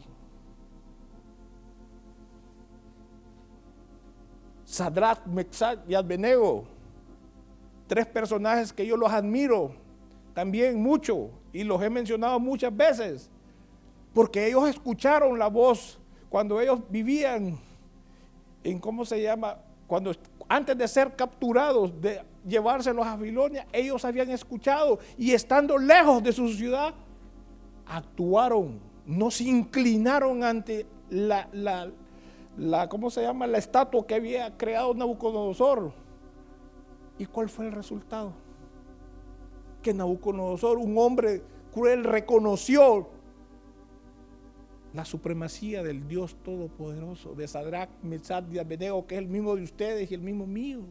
Sadrach, 4.65 5.25
Mexach 5.27 5.79
y 5.87 5.93
Abednego, 5.93 6.65
tres 7.91 8.05
personajes 8.05 8.71
que 8.71 8.87
yo 8.87 8.95
los 8.95 9.11
admiro 9.11 9.73
también 10.33 10.81
mucho 10.81 11.29
y 11.51 11.65
los 11.65 11.83
he 11.83 11.89
mencionado 11.89 12.39
muchas 12.39 12.73
veces, 12.73 13.29
porque 14.13 14.47
ellos 14.47 14.69
escucharon 14.69 15.37
la 15.37 15.47
voz 15.47 15.99
cuando 16.29 16.61
ellos 16.61 16.79
vivían 16.87 17.59
en, 18.63 18.79
¿cómo 18.79 19.03
se 19.03 19.21
llama? 19.21 19.57
Cuando 19.87 20.15
antes 20.47 20.77
de 20.77 20.87
ser 20.87 21.17
capturados, 21.17 21.91
de 21.99 22.21
llevárselos 22.47 23.05
a 23.05 23.17
Babilonia, 23.17 23.67
ellos 23.73 24.05
habían 24.05 24.29
escuchado 24.29 24.97
y 25.17 25.33
estando 25.33 25.77
lejos 25.77 26.23
de 26.23 26.31
su 26.31 26.47
ciudad, 26.47 26.93
actuaron, 27.87 28.79
no 29.05 29.29
se 29.29 29.43
inclinaron 29.43 30.45
ante 30.45 30.85
la, 31.09 31.49
la, 31.51 31.91
la, 32.57 32.87
¿cómo 32.87 33.09
se 33.09 33.21
llama? 33.21 33.47
La 33.47 33.57
estatua 33.57 34.07
que 34.07 34.15
había 34.15 34.55
creado 34.55 34.93
Nabucodonosor. 34.93 35.91
¿Y 37.17 37.25
cuál 37.25 37.49
fue 37.49 37.67
el 37.67 37.71
resultado? 37.71 38.33
Que 39.81 39.93
Nabucodonosor, 39.93 40.77
un 40.77 40.97
hombre 40.97 41.41
cruel, 41.73 42.03
reconoció 42.03 43.09
la 44.93 45.05
supremacía 45.05 45.83
del 45.83 46.07
Dios 46.07 46.35
Todopoderoso, 46.43 47.33
de 47.33 47.47
Sadrach, 47.47 47.89
Mesad 48.01 48.43
y 48.51 48.59
Abednego, 48.59 49.07
que 49.07 49.15
es 49.15 49.21
el 49.21 49.27
mismo 49.27 49.55
de 49.55 49.63
ustedes 49.63 50.11
y 50.11 50.13
el 50.13 50.21
mismo 50.21 50.45
mío. 50.45 50.81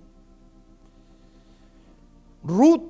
Ruth, 2.42 2.82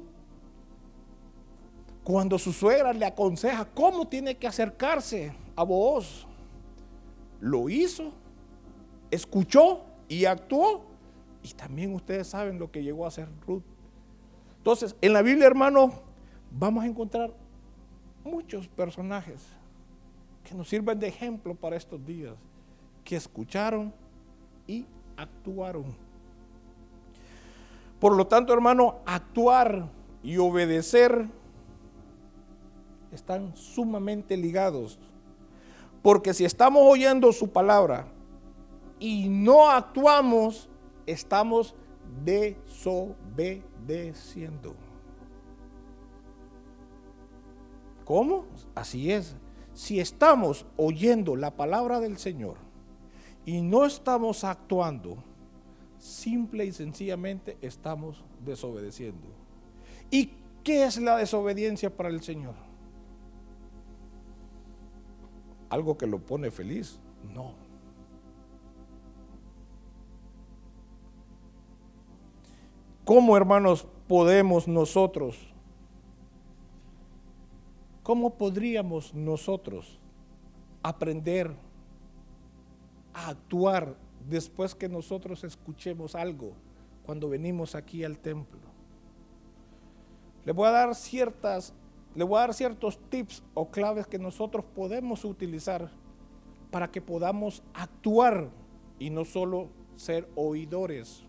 cuando 2.04 2.38
su 2.38 2.52
suegra 2.52 2.92
le 2.92 3.04
aconseja 3.04 3.64
cómo 3.64 4.06
tiene 4.06 4.36
que 4.36 4.46
acercarse 4.46 5.32
a 5.56 5.64
vos, 5.64 6.26
lo 7.40 7.68
hizo 7.68 8.12
escuchó 9.10 9.80
y 10.08 10.24
actuó. 10.24 10.89
Y 11.42 11.53
también 11.53 11.94
ustedes 11.94 12.29
saben 12.29 12.59
lo 12.59 12.70
que 12.70 12.83
llegó 12.83 13.05
a 13.05 13.09
hacer 13.09 13.29
Ruth. 13.46 13.62
Entonces, 14.59 14.94
en 15.00 15.12
la 15.12 15.22
Biblia, 15.22 15.46
hermano, 15.46 15.92
vamos 16.50 16.85
a 16.85 16.87
encontrar 16.87 17.33
muchos 18.24 18.68
personajes 18.68 19.46
que 20.44 20.55
nos 20.55 20.68
sirven 20.68 20.98
de 20.98 21.09
ejemplo 21.09 21.55
para 21.55 21.76
estos 21.76 22.05
días, 22.05 22.35
que 23.05 23.16
escucharon 23.16 23.92
y 24.66 24.87
actuaron. 25.16 25.85
Por 27.98 28.16
lo 28.16 28.26
tanto, 28.26 28.53
hermano, 28.53 29.00
actuar 29.05 29.88
y 30.22 30.38
obedecer 30.38 31.26
están 33.12 33.55
sumamente 33.55 34.37
ligados. 34.37 34.98
Porque 36.03 36.33
si 36.33 36.46
estamos 36.46 36.83
oyendo 36.85 37.31
su 37.33 37.50
palabra 37.50 38.07
y 38.98 39.29
no 39.29 39.68
actuamos, 39.68 40.69
estamos 41.06 41.74
desobedeciendo. 42.24 44.74
¿Cómo? 48.04 48.46
Así 48.74 49.12
es. 49.12 49.36
Si 49.72 50.00
estamos 50.00 50.66
oyendo 50.76 51.36
la 51.36 51.56
palabra 51.56 52.00
del 52.00 52.18
Señor 52.18 52.56
y 53.46 53.62
no 53.62 53.86
estamos 53.86 54.42
actuando, 54.44 55.22
simple 55.98 56.64
y 56.64 56.72
sencillamente 56.72 57.56
estamos 57.60 58.24
desobedeciendo. 58.44 59.28
¿Y 60.10 60.32
qué 60.64 60.84
es 60.84 61.00
la 61.00 61.16
desobediencia 61.16 61.96
para 61.96 62.08
el 62.08 62.22
Señor? 62.22 62.56
¿Algo 65.68 65.96
que 65.96 66.08
lo 66.08 66.18
pone 66.18 66.50
feliz? 66.50 66.98
No. 67.32 67.69
¿Cómo, 73.11 73.37
hermanos, 73.37 73.88
podemos 74.07 74.68
nosotros, 74.68 75.37
cómo 78.05 78.38
podríamos 78.38 79.12
nosotros 79.12 79.99
aprender 80.81 81.51
a 83.12 83.31
actuar 83.31 83.96
después 84.29 84.77
que 84.77 84.88
nosotros 84.88 85.42
escuchemos 85.42 86.14
algo 86.14 86.53
cuando 87.05 87.29
venimos 87.29 87.75
aquí 87.75 88.05
al 88.05 88.16
templo? 88.16 88.61
Le 90.44 90.53
voy 90.53 90.68
a 90.68 90.70
dar 90.70 90.94
ciertas, 90.94 91.75
le 92.14 92.23
voy 92.23 92.37
a 92.37 92.42
dar 92.42 92.55
ciertos 92.55 92.96
tips 93.11 93.42
o 93.55 93.73
claves 93.73 94.07
que 94.07 94.20
nosotros 94.20 94.64
podemos 94.73 95.25
utilizar 95.25 95.90
para 96.70 96.88
que 96.88 97.03
podamos 97.03 97.64
actuar 97.75 98.51
y 99.01 99.11
no 99.11 99.25
solo 99.25 99.68
ser 99.96 100.29
oidores. 100.37 101.25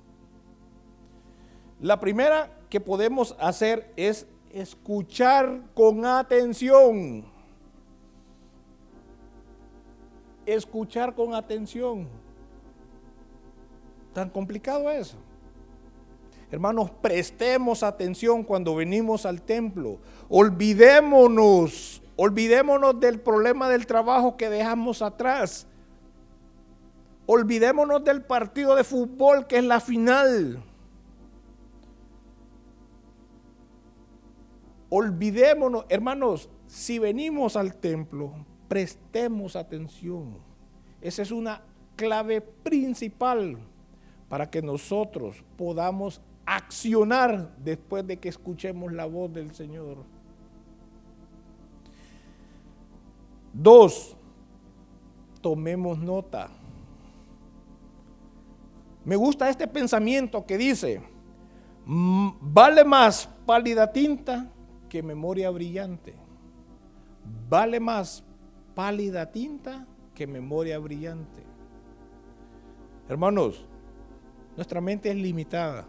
La 1.81 1.99
primera 1.99 2.51
que 2.69 2.79
podemos 2.79 3.35
hacer 3.39 3.91
es 3.95 4.27
escuchar 4.51 5.61
con 5.73 6.05
atención. 6.05 7.25
Escuchar 10.45 11.15
con 11.15 11.33
atención. 11.33 12.07
¿Tan 14.13 14.29
complicado 14.29 14.91
eso? 14.91 15.17
Hermanos, 16.51 16.91
prestemos 17.01 17.81
atención 17.81 18.43
cuando 18.43 18.75
venimos 18.75 19.25
al 19.25 19.41
templo. 19.41 19.97
Olvidémonos, 20.29 22.03
olvidémonos 22.15 22.99
del 22.99 23.19
problema 23.19 23.69
del 23.69 23.87
trabajo 23.87 24.37
que 24.37 24.49
dejamos 24.49 25.01
atrás. 25.01 25.65
Olvidémonos 27.25 28.03
del 28.03 28.21
partido 28.21 28.75
de 28.75 28.83
fútbol 28.83 29.47
que 29.47 29.57
es 29.57 29.63
la 29.63 29.79
final. 29.79 30.63
Olvidémonos, 34.93 35.85
hermanos, 35.87 36.49
si 36.67 36.99
venimos 36.99 37.55
al 37.55 37.75
templo, 37.75 38.33
prestemos 38.67 39.55
atención. 39.55 40.37
Esa 40.99 41.21
es 41.21 41.31
una 41.31 41.61
clave 41.95 42.41
principal 42.41 43.57
para 44.27 44.49
que 44.49 44.61
nosotros 44.61 45.45
podamos 45.55 46.21
accionar 46.45 47.55
después 47.55 48.05
de 48.05 48.19
que 48.19 48.27
escuchemos 48.27 48.91
la 48.91 49.05
voz 49.05 49.31
del 49.31 49.55
Señor. 49.55 50.03
Dos, 53.53 54.17
tomemos 55.39 55.99
nota. 55.99 56.49
Me 59.05 59.15
gusta 59.15 59.49
este 59.49 59.69
pensamiento 59.69 60.45
que 60.45 60.57
dice, 60.57 61.01
vale 61.85 62.83
más 62.83 63.29
pálida 63.45 63.89
tinta 63.89 64.51
que 64.91 65.01
memoria 65.01 65.49
brillante. 65.49 66.13
Vale 67.47 67.79
más 67.79 68.25
pálida 68.75 69.31
tinta 69.31 69.87
que 70.13 70.27
memoria 70.27 70.77
brillante. 70.79 71.41
Hermanos, 73.07 73.65
nuestra 74.57 74.81
mente 74.81 75.09
es 75.09 75.15
limitada. 75.15 75.87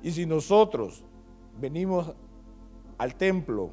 Y 0.00 0.12
si 0.12 0.26
nosotros 0.26 1.02
venimos 1.60 2.14
al 2.98 3.16
templo 3.16 3.72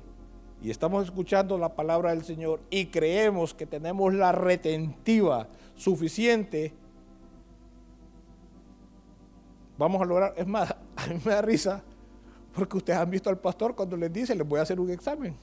y 0.59 0.71
estamos 0.71 1.05
escuchando 1.05 1.59
la 1.59 1.75
palabra 1.75 2.09
del 2.09 2.23
Señor 2.23 2.61
y 2.71 2.87
creemos 2.87 3.53
que 3.53 3.67
tenemos 3.67 4.11
la 4.11 4.31
retentiva 4.31 5.49
suficiente, 5.75 6.73
vamos 9.77 10.01
a 10.01 10.05
lograr. 10.05 10.33
Es 10.35 10.47
más, 10.47 10.71
a 10.95 11.07
mí 11.07 11.21
me 11.23 11.31
da 11.31 11.43
risa 11.43 11.83
porque 12.55 12.77
ustedes 12.77 12.97
han 12.97 13.09
visto 13.09 13.29
al 13.29 13.37
pastor 13.37 13.75
cuando 13.75 13.97
les 13.97 14.11
dice, 14.11 14.33
les 14.33 14.47
voy 14.47 14.59
a 14.59 14.63
hacer 14.63 14.79
un 14.79 14.89
examen. 14.89 15.35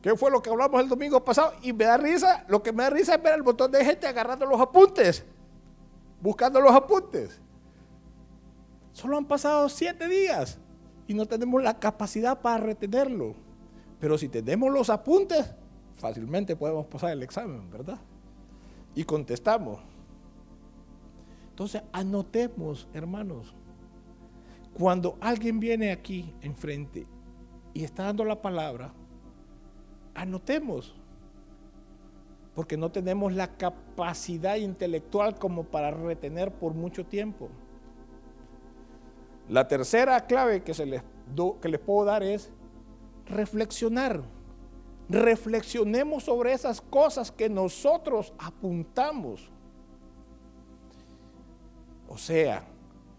¿Qué 0.00 0.16
fue 0.16 0.30
lo 0.30 0.40
que 0.40 0.48
hablamos 0.48 0.80
el 0.80 0.88
domingo 0.88 1.22
pasado? 1.22 1.52
Y 1.62 1.72
me 1.72 1.84
da 1.84 1.96
risa, 1.96 2.44
lo 2.48 2.62
que 2.62 2.72
me 2.72 2.84
da 2.84 2.90
risa 2.90 3.16
es 3.16 3.22
ver 3.22 3.34
el 3.34 3.42
montón 3.42 3.70
de 3.72 3.84
gente 3.84 4.06
agarrando 4.06 4.46
los 4.46 4.60
apuntes, 4.60 5.24
buscando 6.22 6.60
los 6.60 6.72
apuntes. 6.72 7.40
Solo 8.92 9.18
han 9.18 9.26
pasado 9.26 9.68
siete 9.68 10.08
días 10.08 10.58
y 11.06 11.14
no 11.14 11.26
tenemos 11.26 11.62
la 11.62 11.78
capacidad 11.78 12.40
para 12.40 12.58
retenerlo. 12.58 13.34
Pero 13.98 14.16
si 14.16 14.28
tenemos 14.28 14.72
los 14.72 14.88
apuntes, 14.88 15.52
fácilmente 15.96 16.56
podemos 16.56 16.86
pasar 16.86 17.10
el 17.10 17.22
examen, 17.22 17.68
¿verdad? 17.70 17.98
Y 18.94 19.04
contestamos. 19.04 19.80
Entonces, 21.50 21.82
anotemos, 21.92 22.88
hermanos. 22.94 23.54
Cuando 24.74 25.18
alguien 25.20 25.60
viene 25.60 25.92
aquí 25.92 26.34
enfrente 26.40 27.06
y 27.74 27.84
está 27.84 28.04
dando 28.04 28.24
la 28.24 28.40
palabra, 28.40 28.92
anotemos. 30.14 30.94
Porque 32.54 32.76
no 32.76 32.90
tenemos 32.90 33.32
la 33.32 33.56
capacidad 33.56 34.56
intelectual 34.56 35.38
como 35.38 35.64
para 35.64 35.90
retener 35.90 36.52
por 36.52 36.74
mucho 36.74 37.06
tiempo. 37.06 37.48
La 39.48 39.66
tercera 39.66 40.26
clave 40.26 40.62
que, 40.62 40.72
les 40.72 41.80
puedo 41.80 42.04
dar 42.04 42.22
es 42.22 42.50
reflexionar. 43.26 44.22
Reflexionemos 45.08 46.24
sobre 46.24 46.52
esas 46.52 46.80
cosas 46.80 47.32
que 47.32 47.48
nosotros 47.48 48.32
apuntamos. 48.38 49.50
O 52.08 52.16
sea, 52.16 52.64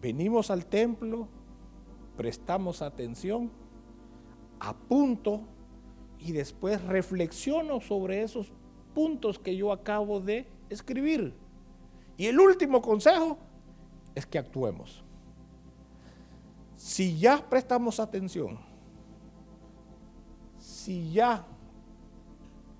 venimos 0.02 0.52
al 0.52 0.66
templo, 0.66 1.28
prestamos 2.22 2.84
atención, 2.84 3.50
apunto 4.60 5.42
y 6.20 6.34
después 6.34 6.80
reflexiono 6.84 7.82
sobre 7.82 8.22
esos 8.22 8.52
puntos 8.94 9.40
que 9.40 9.58
yo 9.58 9.72
acabo 9.72 10.20
de 10.20 10.46
escribir. 10.70 11.34
Y 12.18 12.28
el 12.28 12.40
último 12.40 12.80
consejo 12.80 13.40
es 14.14 14.28
que 14.28 14.38
actuemos. 14.38 15.04
Si 16.76 17.18
ya 17.18 17.44
prestamos 17.50 18.00
atención, 18.00 18.60
si 20.60 21.12
ya 21.12 21.44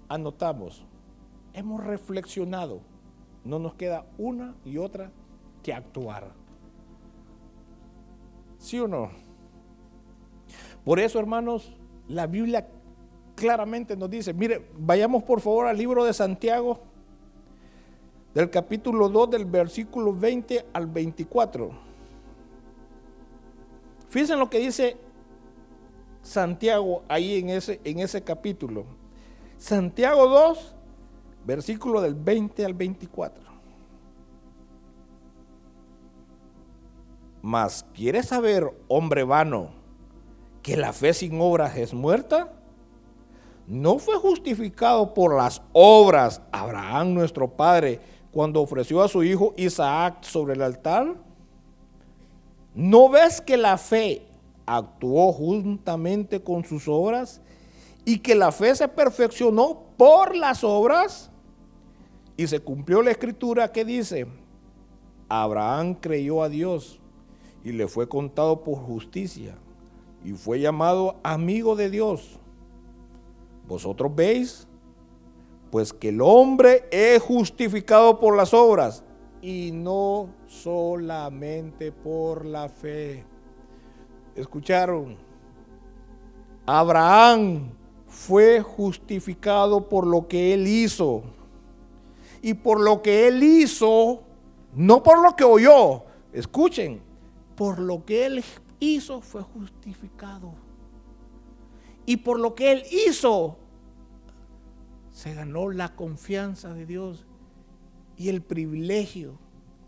anotamos, 0.08 0.86
hemos 1.54 1.84
reflexionado, 1.84 2.82
no 3.44 3.58
nos 3.58 3.74
queda 3.74 4.06
una 4.20 4.54
y 4.64 4.78
otra 4.78 5.12
que 5.64 5.74
actuar. 5.74 6.32
¿Sí 8.60 8.80
o 8.80 8.88
no? 8.88 9.31
Por 10.84 11.00
eso, 11.00 11.20
hermanos, 11.20 11.72
la 12.08 12.28
Biblia 12.28 12.68
claramente 13.36 13.96
nos 13.96 14.10
dice, 14.10 14.34
mire, 14.34 14.68
vayamos 14.78 15.24
por 15.24 15.42
favor 15.42 15.68
al 15.68 15.78
libro 15.78 16.04
de 16.04 16.14
Santiago, 16.14 16.80
del 18.34 18.50
capítulo 18.50 19.10
2, 19.10 19.32
del 19.32 19.46
versículo 19.46 20.14
20 20.14 20.66
al 20.74 20.88
24. 20.88 21.72
Fíjense 24.10 24.36
lo 24.36 24.50
que 24.50 24.60
dice 24.60 24.98
Santiago 26.22 27.04
ahí 27.08 27.40
en 27.40 27.50
ese, 27.50 27.80
en 27.84 28.00
ese 28.00 28.22
capítulo. 28.22 28.86
Santiago 29.58 30.28
2, 30.28 30.76
versículo 31.46 32.02
del 32.02 32.16
20 32.16 32.66
al 32.66 32.74
24. 32.74 33.44
Mas, 37.42 37.86
¿quieres 37.94 38.28
saber, 38.28 38.72
hombre 38.88 39.24
vano, 39.24 39.81
que 40.62 40.78
la 40.78 40.94
fe 40.94 41.14
sin 41.14 41.40
obras 41.42 41.76
es 41.78 41.94
muerta? 41.94 42.54
¿No 43.68 44.00
fue 44.00 44.16
justificado 44.18 45.14
por 45.14 45.36
las 45.36 45.62
obras 45.72 46.42
Abraham 46.52 47.14
nuestro 47.14 47.50
padre 47.50 48.00
cuando 48.32 48.62
ofreció 48.62 49.02
a 49.02 49.08
su 49.08 49.24
hijo 49.24 49.54
Isaac 49.58 50.24
sobre 50.24 50.54
el 50.54 50.62
altar? 50.62 51.16
¿No 52.74 53.10
ves 53.10 53.42
que 53.42 53.58
la 53.58 53.78
fe 53.78 54.26
actuó 54.66 55.32
juntamente 55.34 56.42
con 56.42 56.64
sus 56.64 56.88
obras 56.88 57.42
y 58.06 58.20
que 58.20 58.36
la 58.36 58.52
fe 58.52 58.76
se 58.76 58.88
perfeccionó 58.88 59.84
por 59.98 60.36
las 60.36 60.64
obras? 60.64 61.30
Y 62.38 62.48
se 62.48 62.60
cumplió 62.60 63.02
la 63.02 63.12
escritura 63.12 63.72
que 63.72 63.86
dice, 63.86 64.28
Abraham 65.30 65.96
creyó 65.96 66.44
a 66.44 66.50
Dios 66.50 67.00
y 67.64 67.72
le 67.72 67.88
fue 67.88 68.10
contado 68.10 68.64
por 68.64 68.80
justicia 68.80 69.56
y 70.24 70.34
fue 70.34 70.60
llamado 70.60 71.16
amigo 71.24 71.76
de 71.76 71.90
Dios. 71.90 72.40
Vosotros 73.68 74.12
veis, 74.14 74.68
pues 75.72 75.94
que 75.94 76.10
el 76.10 76.22
hombre 76.22 76.86
es 76.92 77.22
justificado 77.22 78.20
por 78.20 78.36
las 78.36 78.54
obras 78.54 79.04
y 79.42 79.72
no 79.74 80.30
solamente 80.48 81.92
por 81.92 82.46
la 82.46 82.70
fe. 82.70 83.26
¿Escucharon? 84.36 85.18
Abraham 86.66 87.72
fue 88.08 88.62
justificado 88.62 89.88
por 89.88 90.06
lo 90.06 90.28
que 90.28 90.54
él 90.54 90.68
hizo. 90.68 91.24
Y 92.42 92.54
por 92.54 92.80
lo 92.80 93.02
que 93.02 93.28
él 93.28 93.42
hizo, 93.44 94.24
no 94.74 95.04
por 95.04 95.22
lo 95.22 95.36
que 95.36 95.44
oyó, 95.44 96.04
escuchen, 96.34 97.02
por 97.56 97.80
lo 97.80 98.04
que 98.04 98.26
él 98.26 98.44
hizo 98.82 99.22
fue 99.22 99.42
justificado. 99.44 100.54
Y 102.06 102.18
por 102.18 102.40
lo 102.40 102.56
que 102.56 102.74
él 102.74 102.84
hizo, 103.08 103.58
se 105.12 105.34
ganó 105.34 105.70
la 105.70 105.96
confianza 105.96 106.74
de 106.74 106.86
Dios 106.86 107.26
y 108.18 108.28
el 108.28 108.42
privilegio 108.42 109.38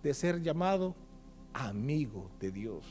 de 0.03 0.13
ser 0.13 0.41
llamado 0.41 0.95
amigo 1.53 2.29
de 2.39 2.51
Dios. 2.51 2.85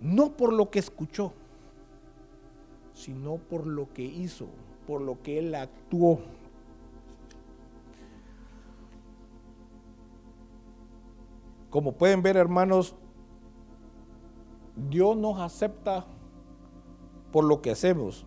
No 0.00 0.36
por 0.36 0.52
lo 0.52 0.70
que 0.70 0.78
escuchó, 0.78 1.32
sino 2.94 3.36
por 3.36 3.66
lo 3.66 3.92
que 3.92 4.02
hizo, 4.02 4.48
por 4.86 5.00
lo 5.02 5.22
que 5.22 5.38
él 5.38 5.54
actuó. 5.54 6.20
Como 11.70 11.92
pueden 11.92 12.22
ver, 12.22 12.36
hermanos, 12.36 12.94
Dios 14.76 15.16
nos 15.16 15.40
acepta 15.40 16.06
por 17.32 17.44
lo 17.44 17.62
que 17.62 17.70
hacemos 17.70 18.26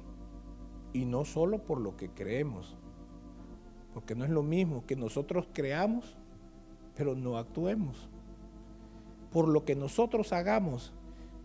y 0.93 1.05
no 1.05 1.25
solo 1.25 1.59
por 1.59 1.79
lo 1.79 1.95
que 1.95 2.09
creemos. 2.09 2.75
Porque 3.93 4.15
no 4.15 4.23
es 4.23 4.29
lo 4.29 4.43
mismo 4.43 4.85
que 4.85 4.95
nosotros 4.95 5.47
creamos, 5.53 6.15
pero 6.95 7.15
no 7.15 7.37
actuemos. 7.37 8.09
Por 9.31 9.47
lo 9.47 9.63
que 9.63 9.75
nosotros 9.75 10.33
hagamos 10.33 10.93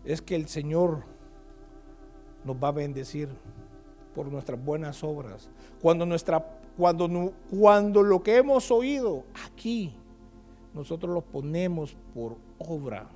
es 0.03 0.21
que 0.21 0.35
el 0.35 0.47
Señor 0.47 1.03
nos 2.43 2.55
va 2.57 2.69
a 2.69 2.71
bendecir 2.71 3.29
por 4.15 4.27
nuestras 4.27 4.63
buenas 4.63 5.03
obras. 5.03 5.49
Cuando, 5.81 6.05
nuestra, 6.05 6.59
cuando, 6.77 7.33
cuando 7.49 8.01
lo 8.01 8.23
que 8.23 8.37
hemos 8.37 8.71
oído 8.71 9.25
aquí, 9.45 9.95
nosotros 10.73 11.13
lo 11.13 11.21
ponemos 11.21 11.95
por 12.13 12.37
obra, 12.59 13.09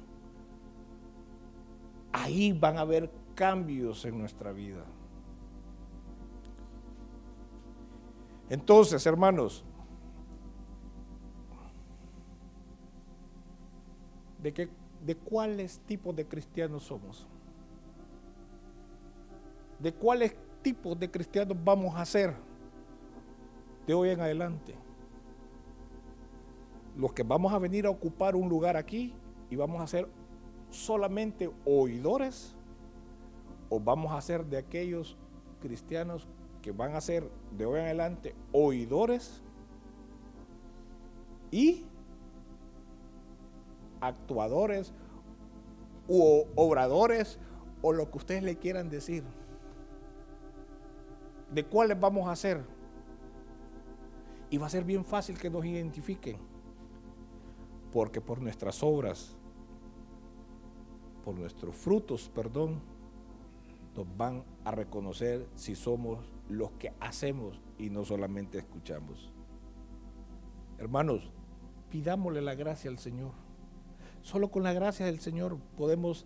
ahí 2.12 2.52
van 2.52 2.78
a 2.78 2.82
haber 2.82 3.10
cambios 3.36 4.06
en 4.06 4.18
nuestra 4.18 4.52
vida. 4.52 4.84
Entonces, 8.50 9.06
hermanos, 9.06 9.64
¿de, 14.42 14.54
qué, 14.54 14.70
de 15.06 15.16
cuáles 15.16 15.80
tipos 15.80 16.16
de 16.16 16.28
cristianos 16.28 16.84
somos? 16.84 17.28
¿De 19.78 19.94
cuáles 19.94 20.36
tipos 20.62 21.00
de 21.00 21.10
cristianos 21.10 21.56
vamos 21.64 21.96
a 21.96 22.06
ser 22.06 22.36
de 23.86 23.94
hoy 23.94 24.10
en 24.10 24.20
adelante? 24.20 24.76
los 27.00 27.14
que 27.14 27.24
vamos 27.24 27.54
a 27.54 27.60
venir 27.60 27.86
a 27.86 27.90
ocupar 27.90 28.36
un 28.36 28.50
lugar 28.50 28.76
aquí 28.76 29.14
y 29.50 29.56
vamos 29.56 29.82
a 29.82 29.88
ser 29.88 30.08
solamente 30.70 31.52
oidores 31.66 32.56
o 33.70 33.80
vamos 33.80 34.12
a 34.12 34.22
ser 34.22 34.46
de 34.46 34.58
aquellos 34.58 35.18
cristianos 35.62 36.28
que 36.62 36.72
van 36.72 36.96
a 36.96 37.02
ser 37.02 37.30
de 37.58 37.66
hoy 37.66 37.80
en 37.80 37.86
adelante 37.86 38.36
oidores 38.52 39.42
y 41.52 41.86
actuadores 44.02 44.94
u 46.08 46.44
obradores 46.56 47.40
o 47.82 47.94
lo 47.94 48.10
que 48.12 48.18
ustedes 48.18 48.44
le 48.44 48.58
quieran 48.58 48.90
decir. 48.90 49.24
¿De 51.52 51.66
cuáles 51.66 52.00
vamos 52.00 52.28
a 52.28 52.36
ser? 52.36 52.64
Y 54.50 54.58
va 54.58 54.68
a 54.68 54.70
ser 54.70 54.84
bien 54.84 55.06
fácil 55.06 55.38
que 55.38 55.50
nos 55.50 55.66
identifiquen. 55.66 56.38
Porque 57.92 58.22
por 58.22 58.42
nuestras 58.42 58.84
obras, 58.84 59.36
por 61.24 61.36
nuestros 61.36 61.76
frutos, 61.76 62.32
perdón, 62.34 62.82
nos 63.96 64.06
van 64.18 64.44
a 64.64 64.72
reconocer 64.72 65.48
si 65.56 65.76
somos 65.76 66.20
los 66.48 66.72
que 66.72 66.94
hacemos 67.00 67.60
y 67.78 67.90
no 67.90 68.06
solamente 68.06 68.58
escuchamos. 68.58 69.32
Hermanos, 70.78 71.30
pidámosle 71.90 72.42
la 72.42 72.56
gracia 72.56 72.90
al 72.90 72.98
Señor. 72.98 73.32
Solo 74.22 74.50
con 74.50 74.64
la 74.64 74.74
gracia 74.74 75.06
del 75.06 75.20
Señor 75.20 75.58
podemos 75.78 76.26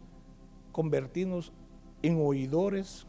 convertirnos 0.71 1.51
en 2.01 2.19
oidores. 2.21 3.07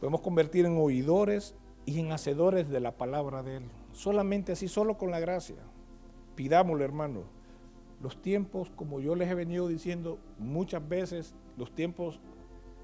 Podemos 0.00 0.20
convertir 0.20 0.66
en 0.66 0.76
oidores 0.78 1.54
y 1.86 2.00
en 2.00 2.12
hacedores 2.12 2.68
de 2.68 2.80
la 2.80 2.92
palabra 2.92 3.42
de 3.42 3.58
Él. 3.58 3.64
Solamente 3.92 4.52
así, 4.52 4.68
solo 4.68 4.96
con 4.96 5.10
la 5.10 5.20
gracia. 5.20 5.56
Pidámosle, 6.34 6.84
hermano. 6.84 7.33
Los 8.04 8.20
tiempos, 8.20 8.70
como 8.76 9.00
yo 9.00 9.14
les 9.14 9.30
he 9.30 9.34
venido 9.34 9.66
diciendo 9.66 10.18
muchas 10.38 10.86
veces, 10.86 11.34
los 11.56 11.74
tiempos 11.74 12.20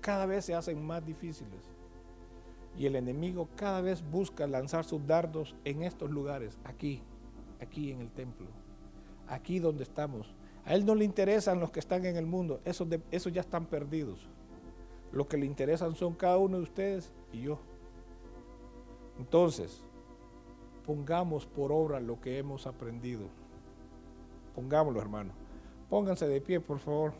cada 0.01 0.25
vez 0.25 0.47
se 0.47 0.55
hacen 0.55 0.83
más 0.83 1.05
difíciles. 1.05 1.61
Y 2.79 2.87
el 2.87 2.97
enemigo 2.97 3.47
cada 3.55 3.83
vez 3.83 4.03
busca 4.03 4.47
lanzar 4.47 4.87
sus 4.87 5.07
dardos 5.07 5.55
en 5.67 5.83
estos 5.83 6.11
lugares, 6.11 6.59
aquí, 6.65 7.03
aquí 7.61 7.93
en 7.93 8.01
el 8.01 8.11
templo, 8.11 8.47
aquí 9.29 9.59
donde 9.59 9.83
estamos. 9.83 10.35
A 10.65 10.73
él 10.73 10.87
no 10.87 10.95
le 10.95 11.05
interesan 11.05 11.61
los 11.61 11.71
que 11.71 11.81
están 11.81 12.07
en 12.07 12.17
el 12.17 12.25
mundo, 12.25 12.63
esos, 12.65 12.89
esos 13.11 13.31
ya 13.31 13.43
están 13.43 13.67
perdidos. 13.67 14.27
Lo 15.13 15.29
que 15.29 15.37
le 15.37 15.45
interesan 15.45 15.97
son 15.97 16.15
cada 16.15 16.39
uno 16.39 16.57
de 16.57 16.63
ustedes 16.63 17.13
y 17.31 17.43
yo. 17.43 17.59
Entonces, 19.19 19.83
pongamos 20.87 21.45
por 21.45 21.73
obra 21.73 22.01
lo 22.01 22.23
que 22.23 22.39
hemos 22.39 22.67
aprendido. 22.67 23.29
Pongámoslo, 24.55 25.01
hermano. 25.01 25.33
Pónganse 25.89 26.27
de 26.27 26.41
pie, 26.41 26.61
por 26.61 26.79
favor. 26.79 27.13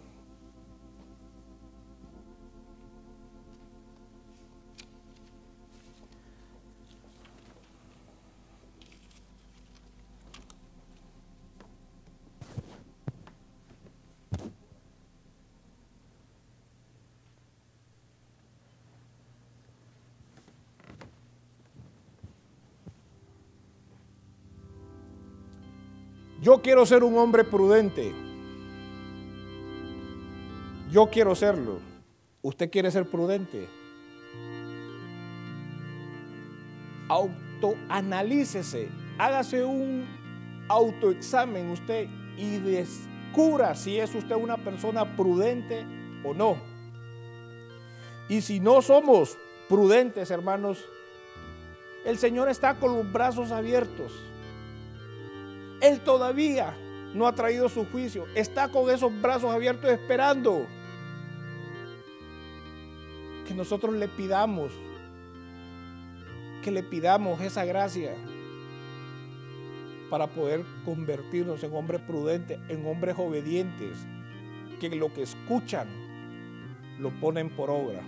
Yo 26.41 26.63
quiero 26.63 26.87
ser 26.87 27.05
un 27.05 27.19
hombre 27.19 27.45
prudente. 27.45 28.15
Yo 30.91 31.11
quiero 31.11 31.35
serlo. 31.35 31.81
¿Usted 32.41 32.71
quiere 32.71 32.91
ser 32.91 33.07
prudente? 33.07 33.69
Autoanalícese. 37.09 38.89
Hágase 39.19 39.63
un 39.65 40.07
autoexamen 40.69 41.73
usted 41.73 42.09
y 42.39 42.57
descubra 42.57 43.75
si 43.75 43.99
es 43.99 44.15
usted 44.15 44.37
una 44.37 44.57
persona 44.57 45.17
prudente 45.17 45.85
o 46.25 46.33
no. 46.33 46.57
Y 48.31 48.41
si 48.41 48.61
no 48.61 48.81
somos 48.81 49.37
prudentes, 49.69 50.31
hermanos, 50.31 50.83
el 52.07 52.17
Señor 52.17 52.49
está 52.49 52.79
con 52.79 52.95
los 52.97 53.13
brazos 53.13 53.51
abiertos 53.51 54.30
él 55.81 56.01
todavía 56.01 56.77
no 57.15 57.27
ha 57.27 57.35
traído 57.35 57.69
su 57.69 57.85
juicio. 57.87 58.27
Está 58.35 58.69
con 58.69 58.91
esos 58.91 59.11
brazos 59.21 59.53
abiertos 59.53 59.91
esperando 59.91 60.67
que 63.47 63.55
nosotros 63.55 63.95
le 63.95 64.09
pidamos, 64.09 64.73
que 66.63 66.71
le 66.71 66.83
pidamos 66.83 67.41
esa 67.41 67.65
gracia 67.65 68.15
para 70.09 70.27
poder 70.27 70.65
convertirnos 70.85 71.63
en 71.63 71.75
hombres 71.75 72.01
prudentes, 72.03 72.59
en 72.69 72.87
hombres 72.87 73.17
obedientes, 73.19 73.97
que 74.79 74.89
lo 74.91 75.13
que 75.13 75.23
escuchan 75.23 75.89
lo 76.99 77.11
ponen 77.21 77.51
por 77.51 77.71
obra. 77.71 78.03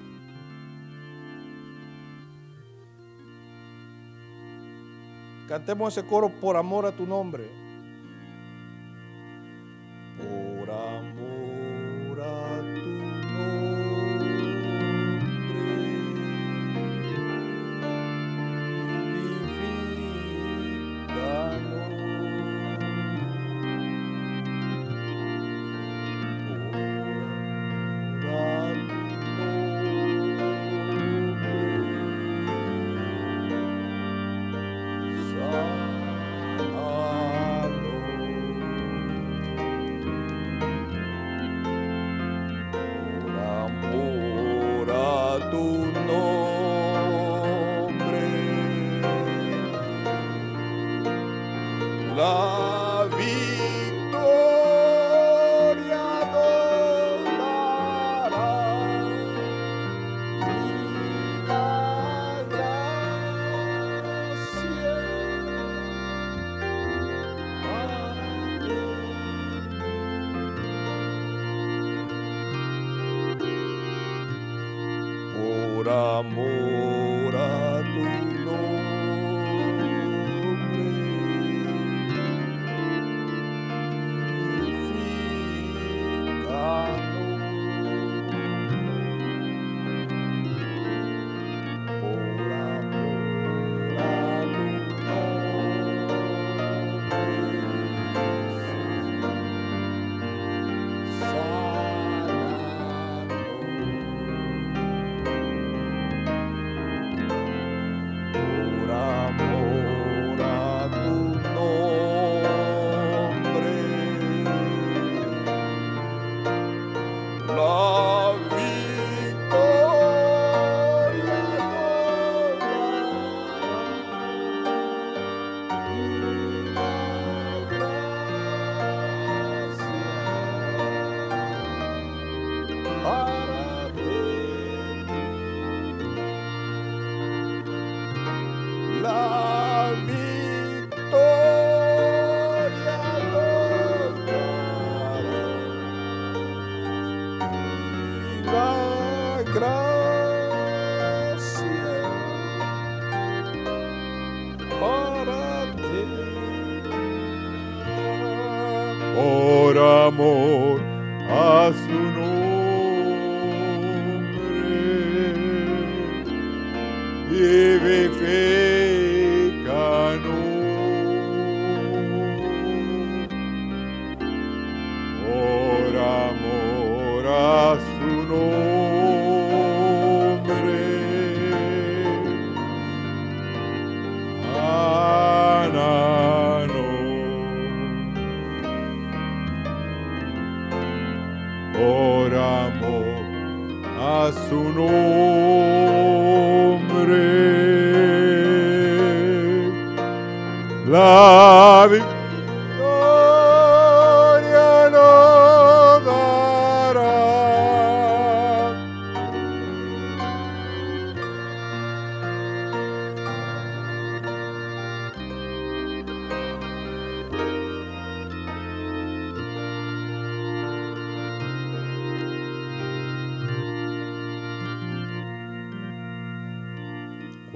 Cantemos 5.48 5.96
ese 5.96 6.06
coro 6.06 6.30
por 6.40 6.56
amor 6.56 6.86
a 6.86 6.92
tu 6.92 7.06
nombre. 7.06 7.61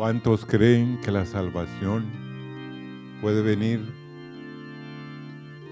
¿Cuántos 0.07 0.47
creen 0.47 1.01
que 1.01 1.11
la 1.11 1.27
salvación 1.27 2.05
puede 3.21 3.43
venir 3.43 3.93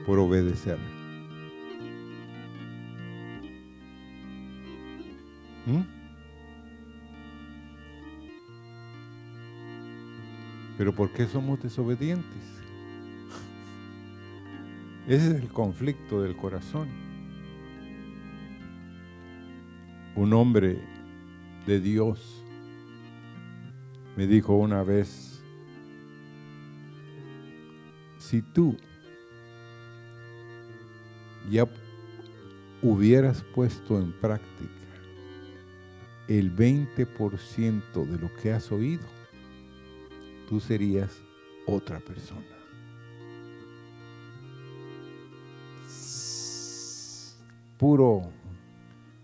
por 0.05 0.18
obedecer? 0.18 0.76
¿Mm? 5.66 5.82
Pero 10.78 10.93
¿por 10.97 11.12
qué 11.12 11.26
somos 11.26 11.62
desobedientes? 11.62 12.43
Ese 15.07 15.28
es 15.28 15.43
el 15.43 15.49
conflicto 15.49 16.22
del 16.22 16.35
corazón. 16.35 16.89
Un 20.16 20.32
hombre 20.32 20.80
de 21.68 21.78
Dios 21.78 22.43
me 24.17 24.27
dijo 24.27 24.55
una 24.55 24.83
vez, 24.83 25.43
si 28.19 28.43
tú 28.43 28.77
ya 31.51 31.67
hubieras 32.83 33.43
puesto 33.55 33.99
en 33.99 34.12
práctica 34.12 34.71
el 36.29 36.55
20% 36.55 38.07
de 38.07 38.19
lo 38.19 38.35
que 38.37 38.53
has 38.53 38.71
oído, 38.73 39.05
tú 40.49 40.61
serías 40.61 41.11
otra 41.67 42.01
persona. 42.01 42.47
Puro 47.77 48.23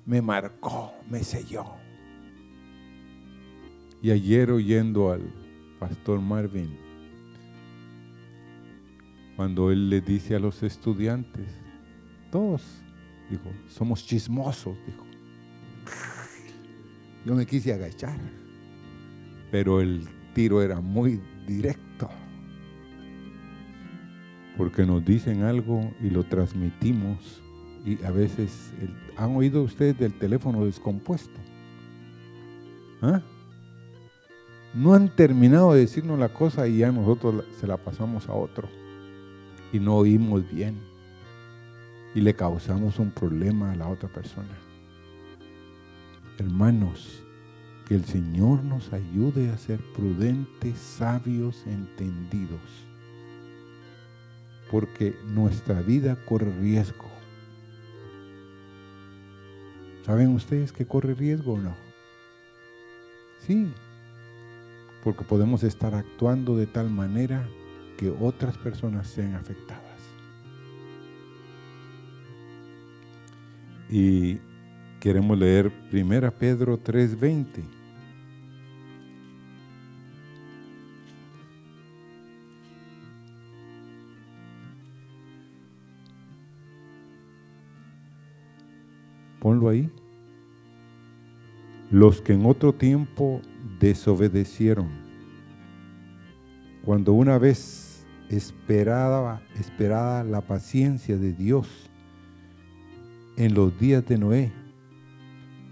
me 0.04 0.20
marcó, 0.20 0.92
me 1.08 1.22
selló. 1.22 1.89
Y 4.02 4.10
ayer 4.10 4.50
oyendo 4.50 5.12
al 5.12 5.22
pastor 5.78 6.20
Marvin, 6.20 6.76
cuando 9.36 9.70
él 9.70 9.90
le 9.90 10.00
dice 10.00 10.36
a 10.36 10.38
los 10.38 10.62
estudiantes, 10.62 11.48
todos, 12.30 12.62
dijo, 13.30 13.50
somos 13.68 14.06
chismosos, 14.06 14.76
dijo. 14.86 15.06
Yo 17.26 17.34
me 17.34 17.44
quise 17.44 17.74
agachar, 17.74 18.18
pero 19.50 19.80
el 19.80 20.08
tiro 20.34 20.62
era 20.62 20.80
muy 20.80 21.20
directo, 21.46 22.08
porque 24.56 24.86
nos 24.86 25.04
dicen 25.04 25.42
algo 25.42 25.92
y 26.00 26.08
lo 26.08 26.24
transmitimos 26.24 27.42
y 27.84 28.02
a 28.04 28.10
veces, 28.10 28.72
¿han 29.16 29.34
oído 29.36 29.62
ustedes 29.62 29.98
del 29.98 30.12
teléfono 30.12 30.64
descompuesto? 30.64 31.38
¿Ah? 33.02 33.22
No 34.74 34.94
han 34.94 35.08
terminado 35.08 35.72
de 35.72 35.80
decirnos 35.80 36.18
la 36.18 36.28
cosa 36.28 36.68
y 36.68 36.78
ya 36.78 36.92
nosotros 36.92 37.44
se 37.58 37.66
la 37.66 37.76
pasamos 37.76 38.28
a 38.28 38.34
otro 38.34 38.68
y 39.72 39.80
no 39.80 39.96
oímos 39.96 40.48
bien 40.50 40.78
y 42.14 42.20
le 42.20 42.34
causamos 42.34 42.98
un 42.98 43.10
problema 43.10 43.72
a 43.72 43.76
la 43.76 43.88
otra 43.88 44.08
persona. 44.08 44.56
Hermanos, 46.38 47.22
que 47.86 47.94
el 47.94 48.04
Señor 48.04 48.62
nos 48.62 48.92
ayude 48.92 49.50
a 49.50 49.58
ser 49.58 49.80
prudentes, 49.94 50.78
sabios, 50.78 51.66
entendidos, 51.66 52.60
porque 54.70 55.16
nuestra 55.24 55.82
vida 55.82 56.16
corre 56.24 56.52
riesgo. 56.60 57.06
¿Saben 60.06 60.28
ustedes 60.28 60.72
que 60.72 60.86
corre 60.86 61.14
riesgo 61.14 61.54
o 61.54 61.58
no? 61.58 61.74
Sí, 63.40 63.72
porque 65.02 65.24
podemos 65.24 65.62
estar 65.62 65.94
actuando 65.94 66.56
de 66.56 66.66
tal 66.66 66.90
manera 66.90 67.48
que 67.96 68.10
otras 68.10 68.56
personas 68.58 69.06
sean 69.08 69.34
afectadas. 69.34 69.84
Y 73.90 74.38
queremos 75.00 75.38
leer 75.38 75.72
1 75.92 76.30
Pedro 76.38 76.78
3:20. 76.78 77.64
Ponlo 89.40 89.70
ahí. 89.70 89.90
Los 91.90 92.20
que 92.20 92.34
en 92.34 92.46
otro 92.46 92.72
tiempo 92.74 93.40
desobedecieron, 93.80 94.88
cuando 96.84 97.14
una 97.14 97.38
vez 97.38 98.06
esperaba, 98.28 99.42
esperada 99.58 100.22
la 100.22 100.42
paciencia 100.42 101.16
de 101.16 101.32
Dios 101.32 101.90
en 103.36 103.54
los 103.54 103.76
días 103.78 104.06
de 104.06 104.18
Noé, 104.18 104.52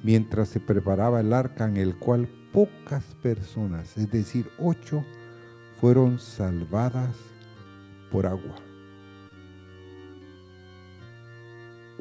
mientras 0.03 0.49
se 0.49 0.59
preparaba 0.59 1.21
el 1.21 1.33
arca 1.33 1.67
en 1.67 1.77
el 1.77 1.97
cual 1.97 2.29
pocas 2.53 3.05
personas, 3.23 3.97
es 3.99 4.11
decir, 4.11 4.51
ocho, 4.59 5.05
fueron 5.79 6.19
salvadas 6.19 7.15
por 8.11 8.27
agua. 8.27 8.57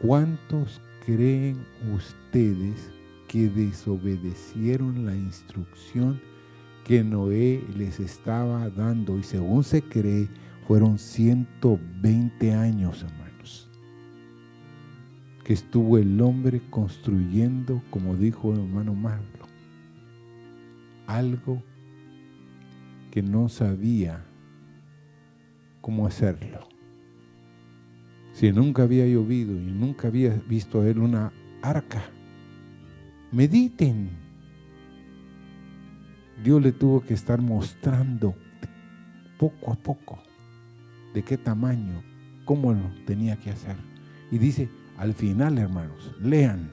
¿Cuántos 0.01 0.81
creen 1.05 1.65
ustedes 1.93 2.96
que 3.27 3.49
desobedecieron 3.49 5.05
la 5.05 5.15
instrucción 5.15 6.19
que 6.83 7.03
Noé 7.03 7.63
les 7.75 7.99
estaba 7.99 8.69
dando? 8.69 9.17
Y 9.17 9.23
según 9.23 9.63
se 9.63 9.81
cree, 9.81 10.29
fueron 10.67 10.97
120 10.97 12.53
años, 12.53 13.03
hermanos, 13.03 13.69
que 15.43 15.53
estuvo 15.53 15.97
el 15.97 16.19
hombre 16.21 16.61
construyendo, 16.69 17.81
como 17.89 18.15
dijo 18.15 18.53
el 18.53 18.59
hermano 18.59 18.93
Marlo, 18.93 19.45
algo 21.05 21.63
que 23.11 23.21
no 23.21 23.47
sabía 23.47 24.25
cómo 25.81 26.05
hacerlo. 26.05 26.67
Si 28.33 28.51
nunca 28.51 28.83
había 28.83 29.07
llovido 29.07 29.53
y 29.53 29.71
nunca 29.71 30.09
había 30.09 30.29
visto 30.47 30.81
a 30.81 30.87
él 30.87 30.99
una 30.99 31.31
arca, 31.61 32.03
mediten. 33.31 34.09
Dios 36.43 36.61
le 36.61 36.71
tuvo 36.71 37.01
que 37.01 37.13
estar 37.13 37.41
mostrando 37.41 38.35
poco 39.39 39.71
a 39.71 39.75
poco 39.75 40.19
de 41.13 41.23
qué 41.23 41.37
tamaño, 41.37 42.03
cómo 42.45 42.73
lo 42.73 42.91
tenía 43.05 43.37
que 43.37 43.51
hacer. 43.51 43.75
Y 44.31 44.37
dice, 44.37 44.69
al 44.97 45.13
final, 45.13 45.57
hermanos, 45.57 46.13
lean 46.21 46.71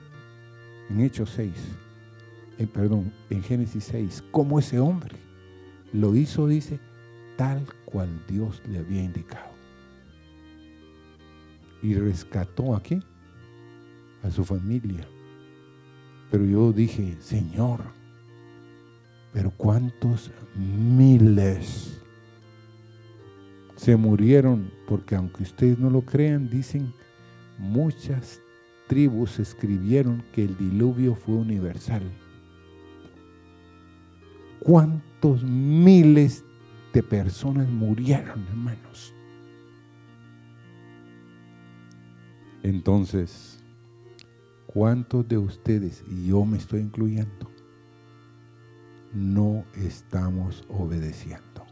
en 0.91 1.01
Hechos 1.01 1.31
6, 1.31 1.53
eh, 2.59 2.67
perdón, 2.67 3.13
en 3.31 3.43
Génesis 3.43 3.85
6, 3.85 4.25
cómo 4.31 4.59
ese 4.59 4.79
hombre 4.79 5.17
lo 5.93 6.15
hizo, 6.15 6.47
dice, 6.47 6.79
tal 7.37 7.67
cual 7.85 8.09
Dios 8.29 8.63
le 8.69 8.79
había 8.79 9.03
indicado. 9.03 9.55
y 11.83 11.95
rescató 11.97 12.75
a 12.75 12.83
qué? 12.83 12.99
A 14.23 14.31
su 14.31 14.43
familia. 14.43 15.07
Pero 16.35 16.47
yo 16.47 16.73
dije, 16.73 17.17
Señor, 17.21 17.79
pero 19.33 19.53
cuántos 19.53 20.33
miles 20.57 22.03
se 23.77 23.95
murieron, 23.95 24.69
porque 24.89 25.15
aunque 25.15 25.45
ustedes 25.45 25.79
no 25.79 25.91
lo 25.91 26.01
crean, 26.01 26.51
dicen, 26.51 26.93
muchas 27.57 28.41
tribus 28.89 29.39
escribieron 29.39 30.25
que 30.33 30.43
el 30.43 30.57
diluvio 30.59 31.15
fue 31.15 31.37
universal. 31.37 32.03
¿Cuántos 34.59 35.45
miles 35.45 36.45
de 36.93 37.05
personas 37.05 37.69
murieron, 37.69 38.45
hermanos? 38.49 39.15
Entonces, 42.65 43.54
¿cuántos 44.75 45.27
de 45.29 45.39
ustedes, 45.39 46.05
y 46.11 46.27
yo 46.27 46.45
me 46.45 46.59
estoy 46.59 46.81
incluyendo, 46.81 47.49
no 49.13 49.65
estamos 49.75 50.65
obedeciendo? 50.69 51.65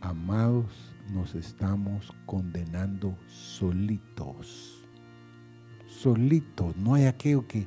Amados, 0.00 0.94
nos 1.12 1.34
estamos 1.34 2.12
condenando 2.26 3.16
solitos. 3.26 4.84
Solitos, 5.86 6.76
no 6.76 6.94
hay 6.94 7.06
aquello 7.06 7.46
que 7.46 7.66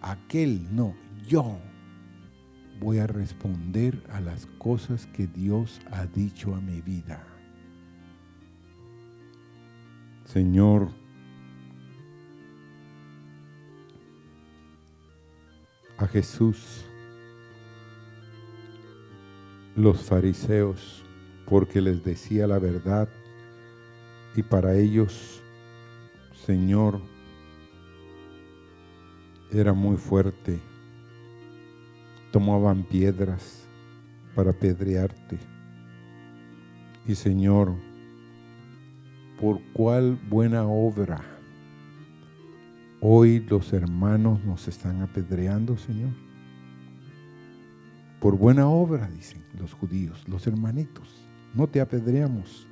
aquel, 0.00 0.66
no, 0.74 0.94
yo 1.26 1.58
voy 2.80 2.98
a 2.98 3.06
responder 3.06 4.02
a 4.10 4.20
las 4.20 4.46
cosas 4.58 5.06
que 5.06 5.28
Dios 5.28 5.80
ha 5.92 6.06
dicho 6.06 6.56
a 6.56 6.60
mi 6.60 6.80
vida. 6.80 7.24
Señor, 10.24 11.01
a 16.02 16.08
Jesús, 16.08 16.84
los 19.76 20.02
fariseos, 20.02 21.04
porque 21.46 21.80
les 21.80 22.02
decía 22.02 22.48
la 22.48 22.58
verdad, 22.58 23.08
y 24.34 24.42
para 24.42 24.76
ellos, 24.76 25.40
Señor, 26.44 27.00
era 29.52 29.72
muy 29.72 29.96
fuerte. 29.96 30.58
Tomaban 32.32 32.82
piedras 32.82 33.68
para 34.34 34.50
apedrearte. 34.50 35.38
Y 37.06 37.14
Señor, 37.14 37.74
por 39.38 39.60
cuál 39.72 40.18
buena 40.28 40.64
obra 40.64 41.31
hoy 43.04 43.40
los 43.40 43.72
hermanos 43.72 44.44
nos 44.44 44.68
están 44.68 45.02
apedreando, 45.02 45.76
Señor. 45.76 46.12
Por 48.20 48.38
buena 48.38 48.68
obra, 48.68 49.10
dicen 49.10 49.42
los 49.58 49.72
judíos, 49.72 50.22
los 50.28 50.46
hermanitos, 50.46 51.26
no 51.52 51.66
te 51.66 51.80
apedreamos, 51.80 52.68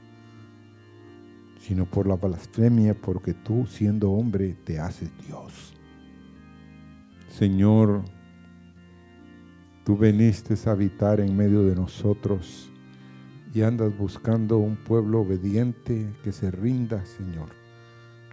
sino 1.58 1.84
por 1.84 2.06
la 2.06 2.14
blasfemia, 2.14 2.94
porque 2.94 3.34
tú, 3.34 3.66
siendo 3.66 4.12
hombre, 4.12 4.54
te 4.64 4.78
haces 4.78 5.10
Dios. 5.26 5.74
Señor, 7.28 8.04
tú 9.84 9.96
viniste 9.96 10.54
a 10.64 10.72
habitar 10.72 11.18
en 11.18 11.36
medio 11.36 11.64
de 11.64 11.74
nosotros 11.74 12.70
y 13.52 13.62
andas 13.62 13.96
buscando 13.98 14.58
un 14.58 14.76
pueblo 14.76 15.22
obediente 15.22 16.08
que 16.22 16.30
se 16.30 16.52
rinda, 16.52 17.04
Señor, 17.04 17.59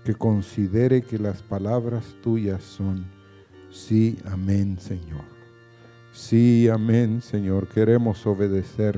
que 0.08 0.16
considere 0.16 1.01
que 1.01 1.20
las 1.20 1.43
palabras 1.43 2.16
tuyas 2.24 2.64
son 2.64 3.05
sí, 3.70 4.18
amén, 4.24 4.80
Señor. 4.80 5.26
Sí, 6.14 6.70
amén, 6.70 7.22
Señor. 7.22 7.68
Queremos 7.68 8.26
obedecer. 8.26 8.97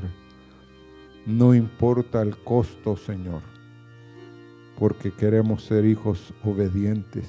No 1.26 1.52
importa 1.52 2.22
el 2.22 2.36
costo, 2.36 2.96
Señor, 2.96 3.42
porque 4.78 5.10
queremos 5.12 5.64
ser 5.64 5.84
hijos 5.84 6.32
obedientes, 6.44 7.26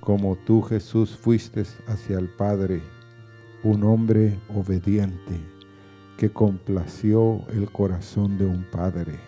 como 0.00 0.36
tú, 0.36 0.60
Jesús, 0.60 1.16
fuiste 1.16 1.64
hacia 1.86 2.18
el 2.18 2.28
Padre, 2.28 2.82
un 3.64 3.82
hombre 3.82 4.38
obediente 4.54 5.40
que 6.18 6.30
complació 6.30 7.48
el 7.48 7.72
corazón 7.72 8.36
de 8.36 8.44
un 8.44 8.62
Padre. 8.70 9.18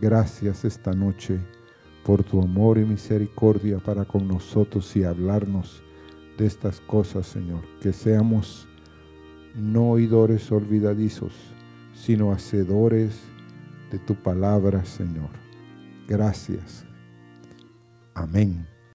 Gracias 0.00 0.64
esta 0.64 0.92
noche 0.92 1.38
por 2.06 2.22
tu 2.22 2.40
amor 2.40 2.78
y 2.78 2.84
misericordia 2.84 3.78
para 3.80 4.04
con 4.04 4.28
nosotros 4.28 4.94
y 4.94 5.02
hablarnos 5.02 5.82
de 6.38 6.46
estas 6.46 6.80
cosas, 6.80 7.26
Señor. 7.26 7.64
Que 7.80 7.92
seamos 7.92 8.68
no 9.56 9.90
oidores 9.90 10.52
olvidadizos, 10.52 11.32
sino 11.94 12.30
hacedores 12.30 13.20
de 13.90 13.98
tu 13.98 14.14
palabra, 14.14 14.84
Señor. 14.84 15.30
Gracias. 16.06 16.86
Amén. 18.14 18.75